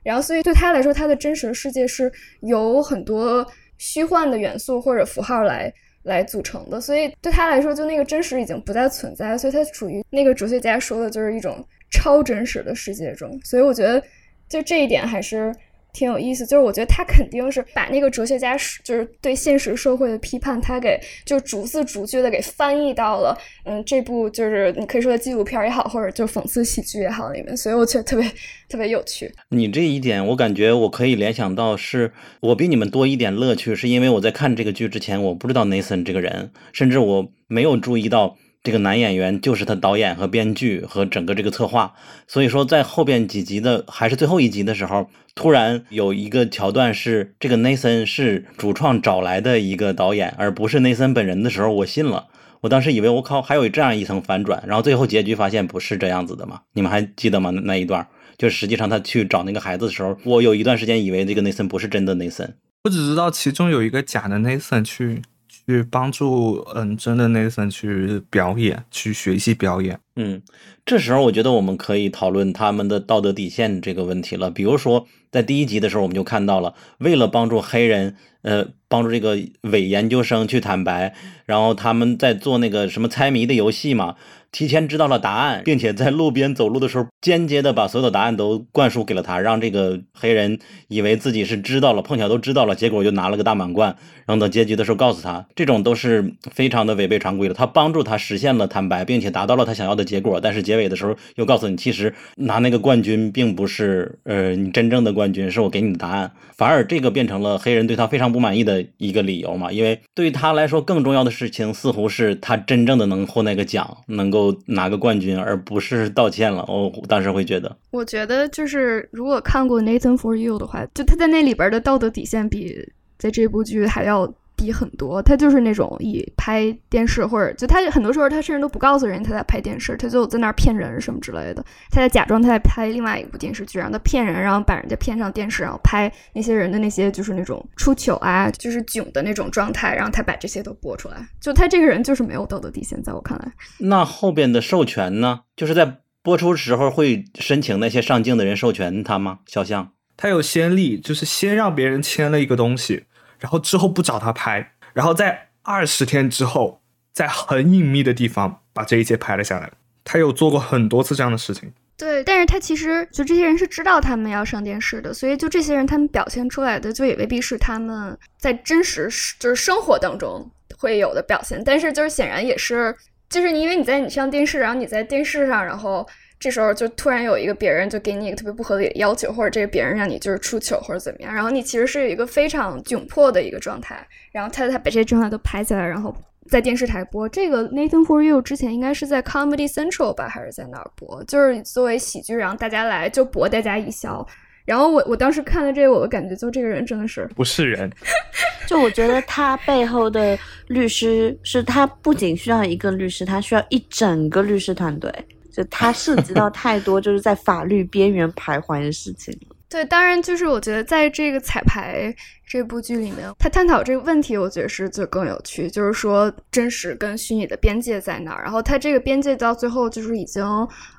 [0.03, 3.45] 然后所以对他来说，他的真实世界是由很多
[3.77, 5.73] 虚幻的元素或者符号来
[6.03, 14.03] 来组成的，所以对他来说，就那个真实已经不再存在，所以他处于那个哲学家说的就是一种超真实的世界中，所以我觉得。
[14.49, 15.51] 就这一点还是
[15.93, 28.27] 挺有意思，就是我觉得他肯定是把那个哲学家就是对现实社会的批判，他给就逐字逐句的给翻译到了嗯这部就是你可以说纪录片也好，或者就讽刺喜剧也好里面，所以我觉得特别
[28.67, 29.31] 特别有趣。
[29.49, 38.35] 你这一点，我感觉我可以联想到，是我比你们多一点乐趣，是因为我在看这个剧之前，我不知道 Nathan 这个人，甚至我没有注意到。
[38.63, 41.93] 这个男演员就是他导演和编剧和整个这个策划，
[42.27, 52.27] 所以说在后边几集的还是最后一集的时候，突然有一个桥段是这个内森是主创找来的一个导演，而不是内森本人的时候，我信了。
[52.61, 56.61] 我当时以为我靠，还有这样一层反转，然后最后结局发现不是这样子的嘛？
[56.71, 57.49] 你们还记得吗？
[57.51, 58.07] 那一段，
[58.37, 62.55] 就实际上他去找那个孩子的时候，我有一段时间以为这个内森不是真的内森，
[62.85, 65.21] 我只知道其中有一个假的内森去
[65.67, 69.99] 去帮助嗯真的 Nathan 去表演，去学习表演。
[70.15, 70.41] 嗯，
[70.85, 74.51] 这时候我觉得我们可以讨论他们的道德底线这个问题了。
[74.51, 78.15] 比如说，在第一集的时候，我们就看到了，为了帮助黑人。
[78.43, 84.15] 呃，帮助这个伪研究生去坦白，然后他们在做那个什么猜谜的游戏嘛。
[84.53, 93.97] 提前知道了答案，并且在路边走路的时候，间接的把所有的答案都灌输给了他，让这个黑人以为自己是知道了，碰巧都知道了，结果就拿了个大满贯。
[94.25, 97.53] 然后等结局的时候告诉他，这种都是非常的违背常规的。
[97.55, 106.31] 他帮助他实现了坦白，并且达到了他想要的结果，但是结尾的时候又告诉你，其实拿那个冠军并不是呃你真正的冠军，是我给你的答案。
[106.55, 114.42] 反而这个变成了黑人对他非常不满意的一个理由嘛，因为对于他来说，更重要的事情似乎是他真正的能获那个奖，能够。
[114.65, 116.65] 拿个冠军，而不是道歉了。
[116.67, 122.75] 我当时会觉得，我觉得就是如果看过《Nathan for You》的话，就他在那里边的道德底线比
[123.17, 124.33] 在这部剧还要。
[124.63, 143.51] 低很多，他就是那种以拍电视或者就他很多时候他甚至都不告诉人他在拍电视，他就在那儿骗人什么之类的，他在假装他在拍另外一部电视剧，然后他骗人，然后把人家骗上电视，然后拍那些人的那些就是那种出糗啊，就是囧的那种状态，然后他把这些都播出来，就他这个人就是没有道德底线，在我看来。
[143.79, 145.41] 那后边的授权呢？
[145.57, 149.39] 就是在播出时候会申请那些上镜的人授权他吗？
[149.45, 153.05] 肖像他有先例，就是先让别人签了一个东西。
[153.43, 156.81] 然后之后不找他拍，然后在二十天之后，
[157.11, 159.69] 在很隐秘的地方把这一切拍了下来。
[160.05, 161.69] 他有做过很多次这样的事情。
[161.97, 171.61] 对，但是他其实就这些人是知道他们要上电视的，所以就这些人他们表现出来的就也未必是他们在真实就是生活当中会有的表现。
[171.65, 172.95] 但是就是显然也是，
[173.29, 176.07] 就是因为你在你上电视，然后你在电视上，然后。
[176.43, 186.13] 这时候就突然有一个别人就给你一个特别不合理的要求，或者这个别人让你就是出糗或者怎么样，然后你其实是有一个非常窘迫的一个状态，然后他他把这些状态都拍下来，然后
[186.49, 187.29] 在电视台播。
[187.29, 191.23] 这个 Nathan for You 之前应该是在 Comedy Central 吧，还是在哪儿播？
[191.23, 194.27] 就是作为喜剧，然后大家来就博大家一笑。
[194.65, 197.89] 然后我我当时看了这个，我的感觉就这个人真的是不是人。
[198.67, 200.37] 就我觉得他背后的
[200.67, 205.09] 律师是他不仅需要一个律师，他需要一整个律师团队。
[205.53, 209.33] 就它涉及到太多，就是在法律边缘徘徊的事情。
[209.69, 212.15] 对，当然就是我觉得在这个彩排
[212.47, 215.67] 这部剧里面，他探讨这个问题，我觉得是就更有趣。
[215.67, 220.45] 就是说真实跟虚拟的边界在哪儿，然后他这个边界到最后就是已经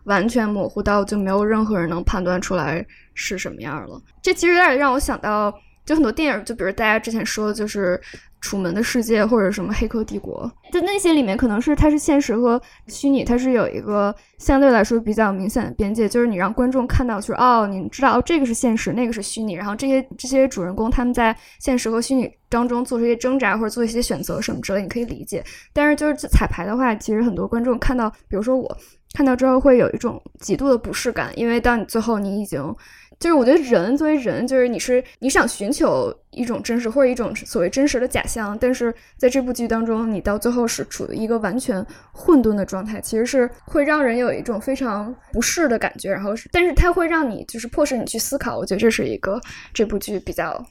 [0.06, 2.84] 完全模糊到就没有任何人能判断出来
[3.14, 4.02] 是什么样了。
[4.20, 5.54] 这其实有点让我想到，
[5.84, 8.00] 就很多电影，就比如大家之前说的就是。
[8.40, 25.42] 楚门的世界或者什么黑客帝国，就那些里面可能是它是现实和虚拟，它是有一个相对来说比较明显的边界，就是你让观众看到，就是哦，你知道，这个是现实，那个是虚拟，然后这些这些主人公他们在现实和虚拟当中做出一些挣扎或者做一些选择什么之类，你可以理解。
[25.72, 28.76] 但是就是彩排的话，其实很多观众看到，比如说我
[29.14, 32.76] 看到之后会有一种极度的不适感，因为当你最后你已经。
[33.20, 46.10] 就是我觉得人作为人，就是你是你想寻求一种真实或者一种所谓真实的假象，但是在这部剧当中，你到最后是处于一个完全混沌的状态，其实是会让人有一种非常不适的感觉。
[46.10, 48.58] 然后，但是它会让你就是迫使你去思考。
[48.58, 49.40] 我觉得这是一个
[49.72, 50.62] 这部剧比较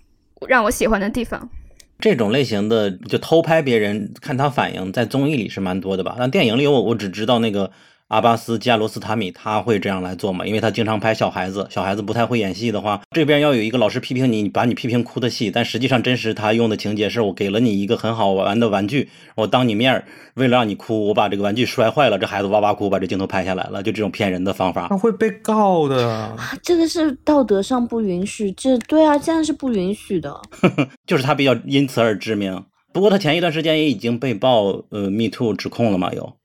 [0.46, 1.50] 让我喜欢的地方。
[1.98, 6.18] 这种类型的就偷拍别人看他反应，在综艺里是蛮多的吧？
[6.20, 7.72] 但电影里我我只知道那个。
[8.14, 10.46] 阿巴斯加罗斯塔米他会这样来做吗？
[10.46, 15.50] 因为他经常拍小孩子，小孩子不太会演戏的话，这边要有一个老师批评你，把你批评哭的戏。
[15.50, 20.06] 但实际上，真实他用的情节是我给了你一个很好玩的玩具，我当你面
[20.36, 26.38] 为了让你哭，我把这个玩具摔坏了，这孩子哇哇哭，把这镜头拍下来了，就这种骗人的方法，他会被告的。
[26.62, 30.40] 这个是道德上不允许，这对啊，这样是不允许的。
[31.08, 32.64] 就是他比较因此而知名。
[32.92, 36.38] 不过他前一段时间也已经被曝呃 Me Too 指控了嘛，有。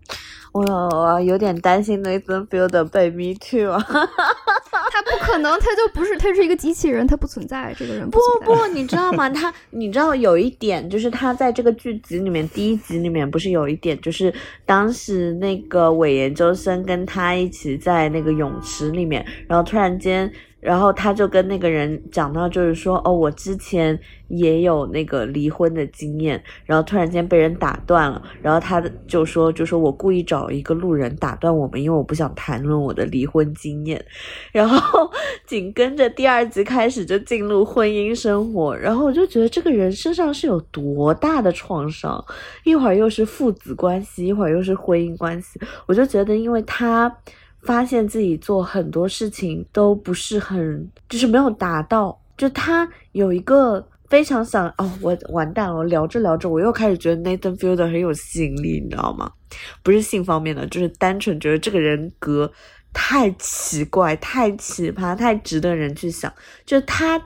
[0.61, 3.79] 我有点担心 Nathan Fielder 被 Me Too 啊，
[4.91, 9.29] 他不可能，他就不是，他是一个机器人，他不存在，这个人不不，你知道吗？
[9.31, 14.33] 他，你知道有一点，就是他在这个剧集里面，第一集里面不是有一点，就是
[14.67, 20.31] 当时那个伪研究生跟他一起在那个泳池里面，然后突然间
[20.61, 34.05] 然后他就跟那个人讲到，就是说，哦，我之前也有那个离婚的经验，然后突然间被人打断了，然后他就说，就说我故意找一个路人打断我们，因为我不想谈论我的离婚经验。
[34.51, 35.09] 然后
[35.47, 42.25] 紧跟着第二集开始就进入婚姻生活，然后我就觉得这个人身上是有多大的创伤，
[42.65, 47.17] 一会儿又是父子关系，一会儿又是婚姻关系，我就觉得因为他。
[47.63, 52.19] 发现自己做很多事情都不是很，就是没有达到。
[52.37, 59.33] 就他有一个非常想哦，我完蛋了，聊着聊着我又开始觉得 Nathan Fielder 很有吸引力，你知道吗？
[59.83, 62.49] 不是性方面的，就是单纯觉得这个人格
[62.93, 66.33] 太奇怪、太奇葩、太值得人去想。
[66.65, 67.21] 就他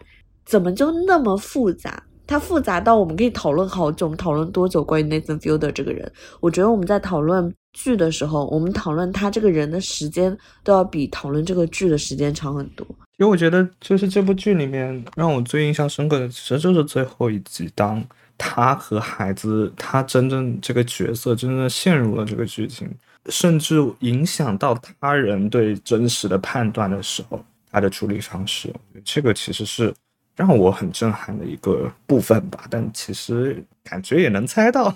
[0.46, 2.02] 怎么就那么复杂？
[2.26, 4.82] 他复杂到我们可以讨论好久，我们讨论多久？
[4.82, 6.10] 关于 Nathan Fielder 这个人，
[6.40, 7.54] 我觉得我们在讨论。
[7.72, 12.86] 剧的时候，我们讨论他这个人的时间都要比讨论这个剧的时间长很多。
[13.18, 18.02] 因为我觉得，就是这部剧里面让我最印象深刻的，其实就是最后一集，当
[18.36, 22.90] 他和孩子，他真正这个角色真正陷入了这个剧情，
[23.26, 29.94] 甚至影响到他人对真实的判断的时候，他的处理方式，这个其实是
[30.34, 32.64] 让我很震撼的一个部分吧。
[32.68, 34.92] 但其实感觉也能猜到。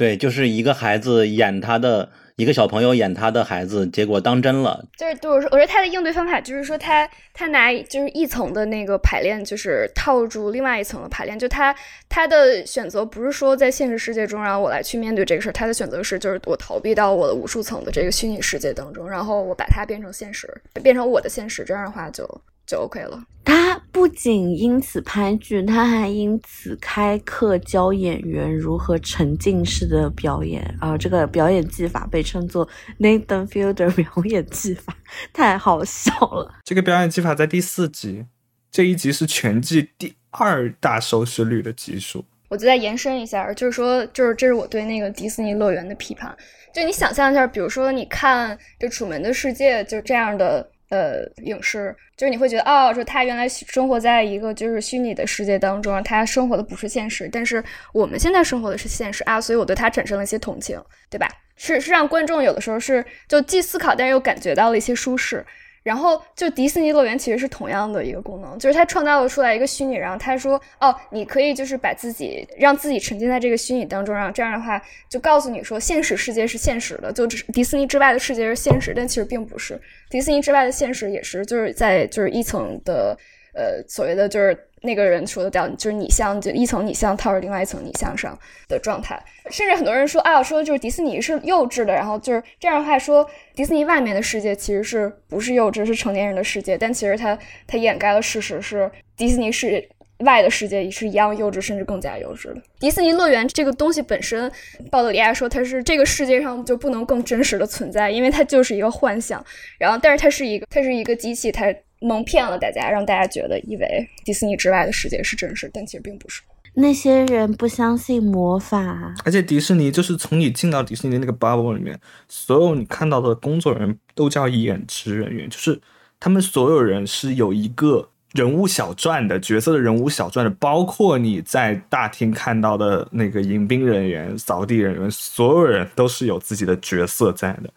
[0.00, 4.82] 对，就是一个孩子演他的一个小朋友演他的孩子，结果当真了。
[4.96, 11.38] 就是对我说，我说他的应对方法就是说，他他拿就是一层的那个排练，就是套住另外一层的排练。
[11.38, 11.76] 就他
[12.08, 20.48] 他的选择不是说在现实世界中让我来去面对这个事儿，他的选择是就是我逃避到我的无数层的这个虚拟世界当中，然后我把它变成现实，
[20.82, 21.62] 变成我的现实。
[21.62, 22.26] 这样的话就。
[22.70, 23.20] 就 OK 了。
[23.42, 30.62] 他不仅因此拍剧，他还因此开课教演员如何沉浸式的表演。
[30.78, 32.68] 啊，这个表演技法被称作
[33.00, 34.96] Nathan Fielder 表演技法，
[35.32, 36.54] 太好笑了。
[36.64, 38.26] 这个表演技法在第四集，
[38.70, 42.24] 这一集是全季第二大收视率的集数。
[42.50, 46.36] 我就再延伸一下，就是说，就是这是我对那个迪士尼乐园的批判。
[46.72, 50.70] 就你想象一下，比如说你看这《楚门的世界》，就这样的。
[50.90, 61.26] 呃，影视就是你会觉得哦，说他原来生活在一个就是虚拟的世界当中，他生活的不是现实，但是我们现在生活的是现实啊，所以我对他产生了一些同情，对吧？
[61.56, 65.44] 是是让观众有的时候是就既思考，但是又感觉到了一些舒适。
[65.82, 83.16] 然后就迪士尼乐园其实是同样的一个功能，就是它创造了出来一个虚拟，然后他说哦，你可以就是把自己让自己沉浸在这个虚拟当中，然后这样的话就告诉你说现实世界是现实的，就只迪士尼之外的世界是现实，但其实并不是，迪士尼之外的现实也是就是在就是一层的
[83.54, 84.58] 呃所谓的就是。
[84.82, 88.34] 那个人说的叫就是你像，就一层你像套着另外一层你像上
[88.66, 99.86] 的状态，甚至很多人说啊，说就是迪士尼是幼稚的，然后就是这样的话说，迪士尼外面的世界其实是不是幼稚，是成年人的世界，但其实它它掩盖了事实是迪士尼是
[100.20, 102.62] 外的世界也是一样幼稚，甚至更加幼稚的。
[102.78, 104.50] 迪士尼乐园这个东西本身，
[104.90, 109.44] 鲍德里亚说它是这个世界上就不能更真实的存在，因为它就是一个幻想，
[109.78, 111.66] 然后但是它是一个它是一个机器，它。
[112.00, 116.42] 蒙骗了大家，让大家觉得以为迪士尼之外的世界是真实，但其实并不是。
[116.74, 121.98] 那些人不相信魔法，而且迪士尼就是从你进到迪士尼那个 bubble 里面，
[122.28, 125.80] 所有你看到的工作人员都叫演职人员，就是
[126.20, 137.68] 他们所有人是有一个人物小传的角色的人物小传的，包括你在大厅看到的那个迎宾人员、扫地人员，所有人都是有自己的角色在的。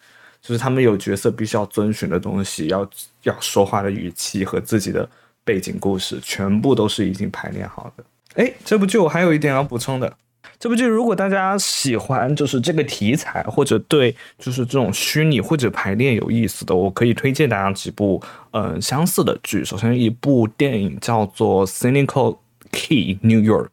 [0.43, 2.87] 就是他们有角色必须要遵循的东西，要
[3.23, 5.09] 要说话的语气和自己的
[5.45, 8.03] 背景故事，全部都是已经排练好的。
[8.35, 10.17] 哎，这部剧我还有一点要补充的，
[10.59, 18.21] 这部剧如果大家喜欢就是这个题材，或者对就是这种虚拟或者排练有意思的，我可以推荐大家几部
[18.51, 19.63] 嗯相似的剧。
[19.63, 22.37] 首先一部电影叫做《Cynical
[22.71, 23.67] Key New York》。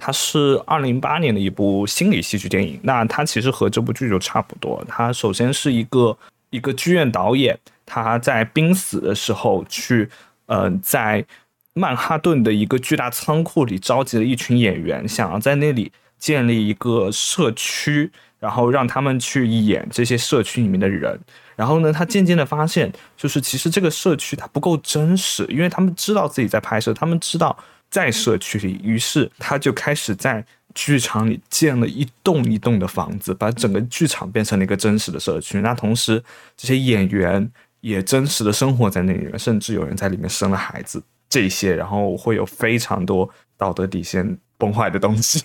[0.00, 4.82] 它是二零零八年的一部心理戏剧电影，那它其实和这部剧就差不多。
[4.88, 6.16] 它首先是一个
[6.48, 10.08] 一个剧院导演，他在濒死的时候去，
[10.46, 11.24] 呃，在
[11.74, 21.20] 曼哈顿的一个巨大仓库里召集了一群演员，想要在那里建立一个社区，然后让他们去演这些社区里面的人。
[21.54, 27.56] 然后呢，他渐渐的发现，就是其实这个社区它不够真实，因为他们知道自己在拍摄，他们知道。
[27.90, 35.60] 在社区里，于是他就开始在剧场里建了一栋一栋的房子，把整个剧场变成了一个真实的社区。
[35.60, 36.22] 那同时，
[36.56, 41.02] 这些演员也真实的生活在那里面，甚至有人在里面生了孩子。
[41.28, 45.42] 这些，然后会有非常多道德底线崩坏的东西。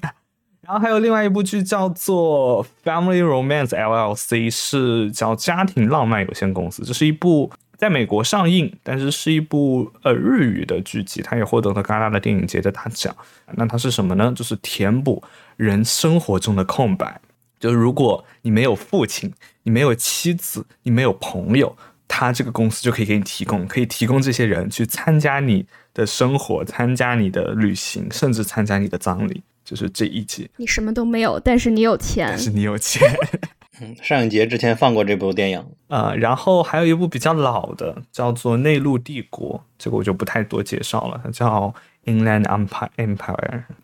[0.60, 6.82] 然后还有另外一部剧叫做《Family Romance LLC》，是叫家庭浪漫有限公司。
[6.82, 7.50] 这是一部。
[7.78, 13.16] 在美国上映，但是是一部呃日语的剧集，它也获得了戛纳的电影节的大奖。
[13.54, 14.32] 那它是什么呢？
[14.36, 15.22] 就是填补
[15.56, 17.20] 人生活中的空白。
[17.60, 21.76] 就是如果你没有父亲，你没有妻子，你没有朋友，
[22.08, 25.64] 他这个公司就可以给你提供，可以提供这些人去参加你
[25.94, 29.42] 的生活，参加你的旅行，甚至参加你的葬礼。
[29.64, 33.02] 就是这一集，你什么都没有，但是你有钱，但是你有钱。
[33.80, 41.72] 嗯，上影节之前放过这部电影啊，然后还有一部比较老的，叫做《内陆帝国》，这个我就不太多介绍了，它叫
[42.10, 43.16] 《Inland Empire》。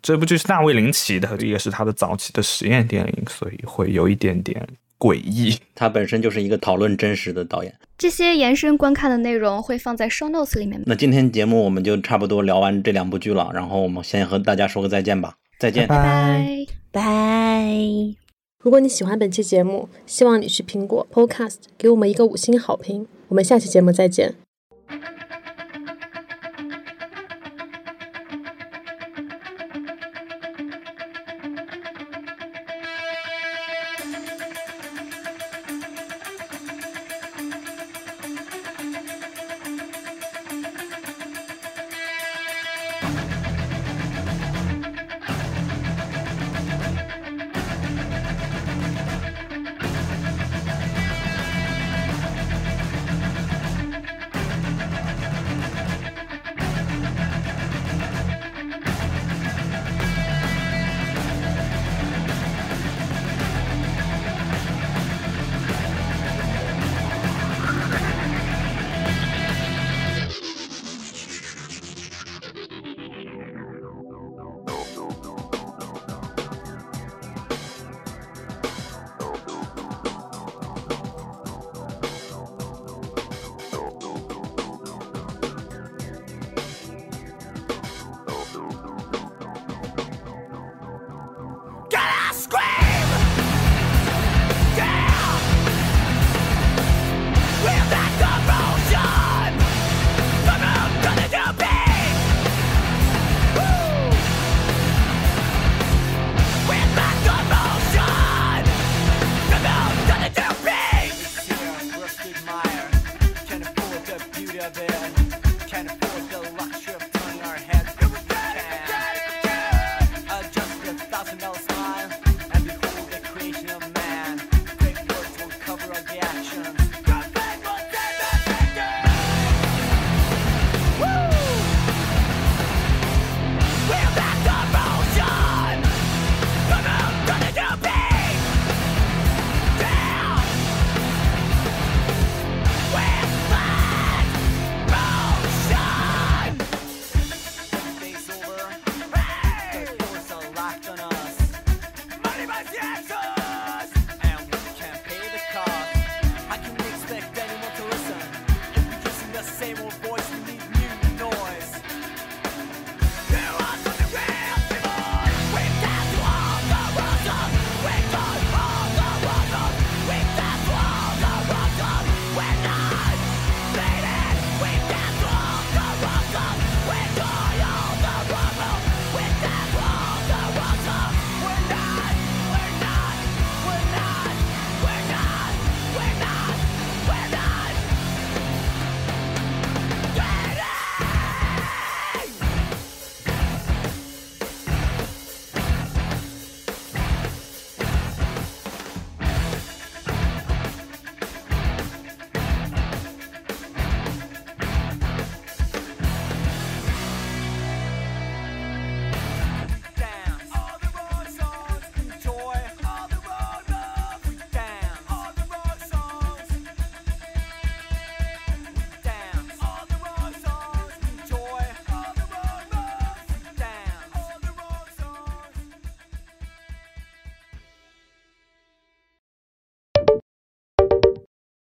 [0.01, 4.67] 这部剧是大卫林奇的，也是他的早期的实验电影，所以会有一点点
[4.97, 5.57] 诡异。
[5.73, 7.73] 他本身就是一个讨论真实的导演。
[7.97, 10.83] 这些延伸观看的内容会放在 Show Notes 里面。
[10.85, 18.24] 那今天节目我们就差不多聊完这两部剧了，然后我们先和大家说个再见吧，再见，拜拜，拜。
[18.65, 23.05] 如果你喜欢本期节目，希望你去苹果 Podcast 给我们一个五星好评。
[23.27, 24.33] 我们下期节目再见。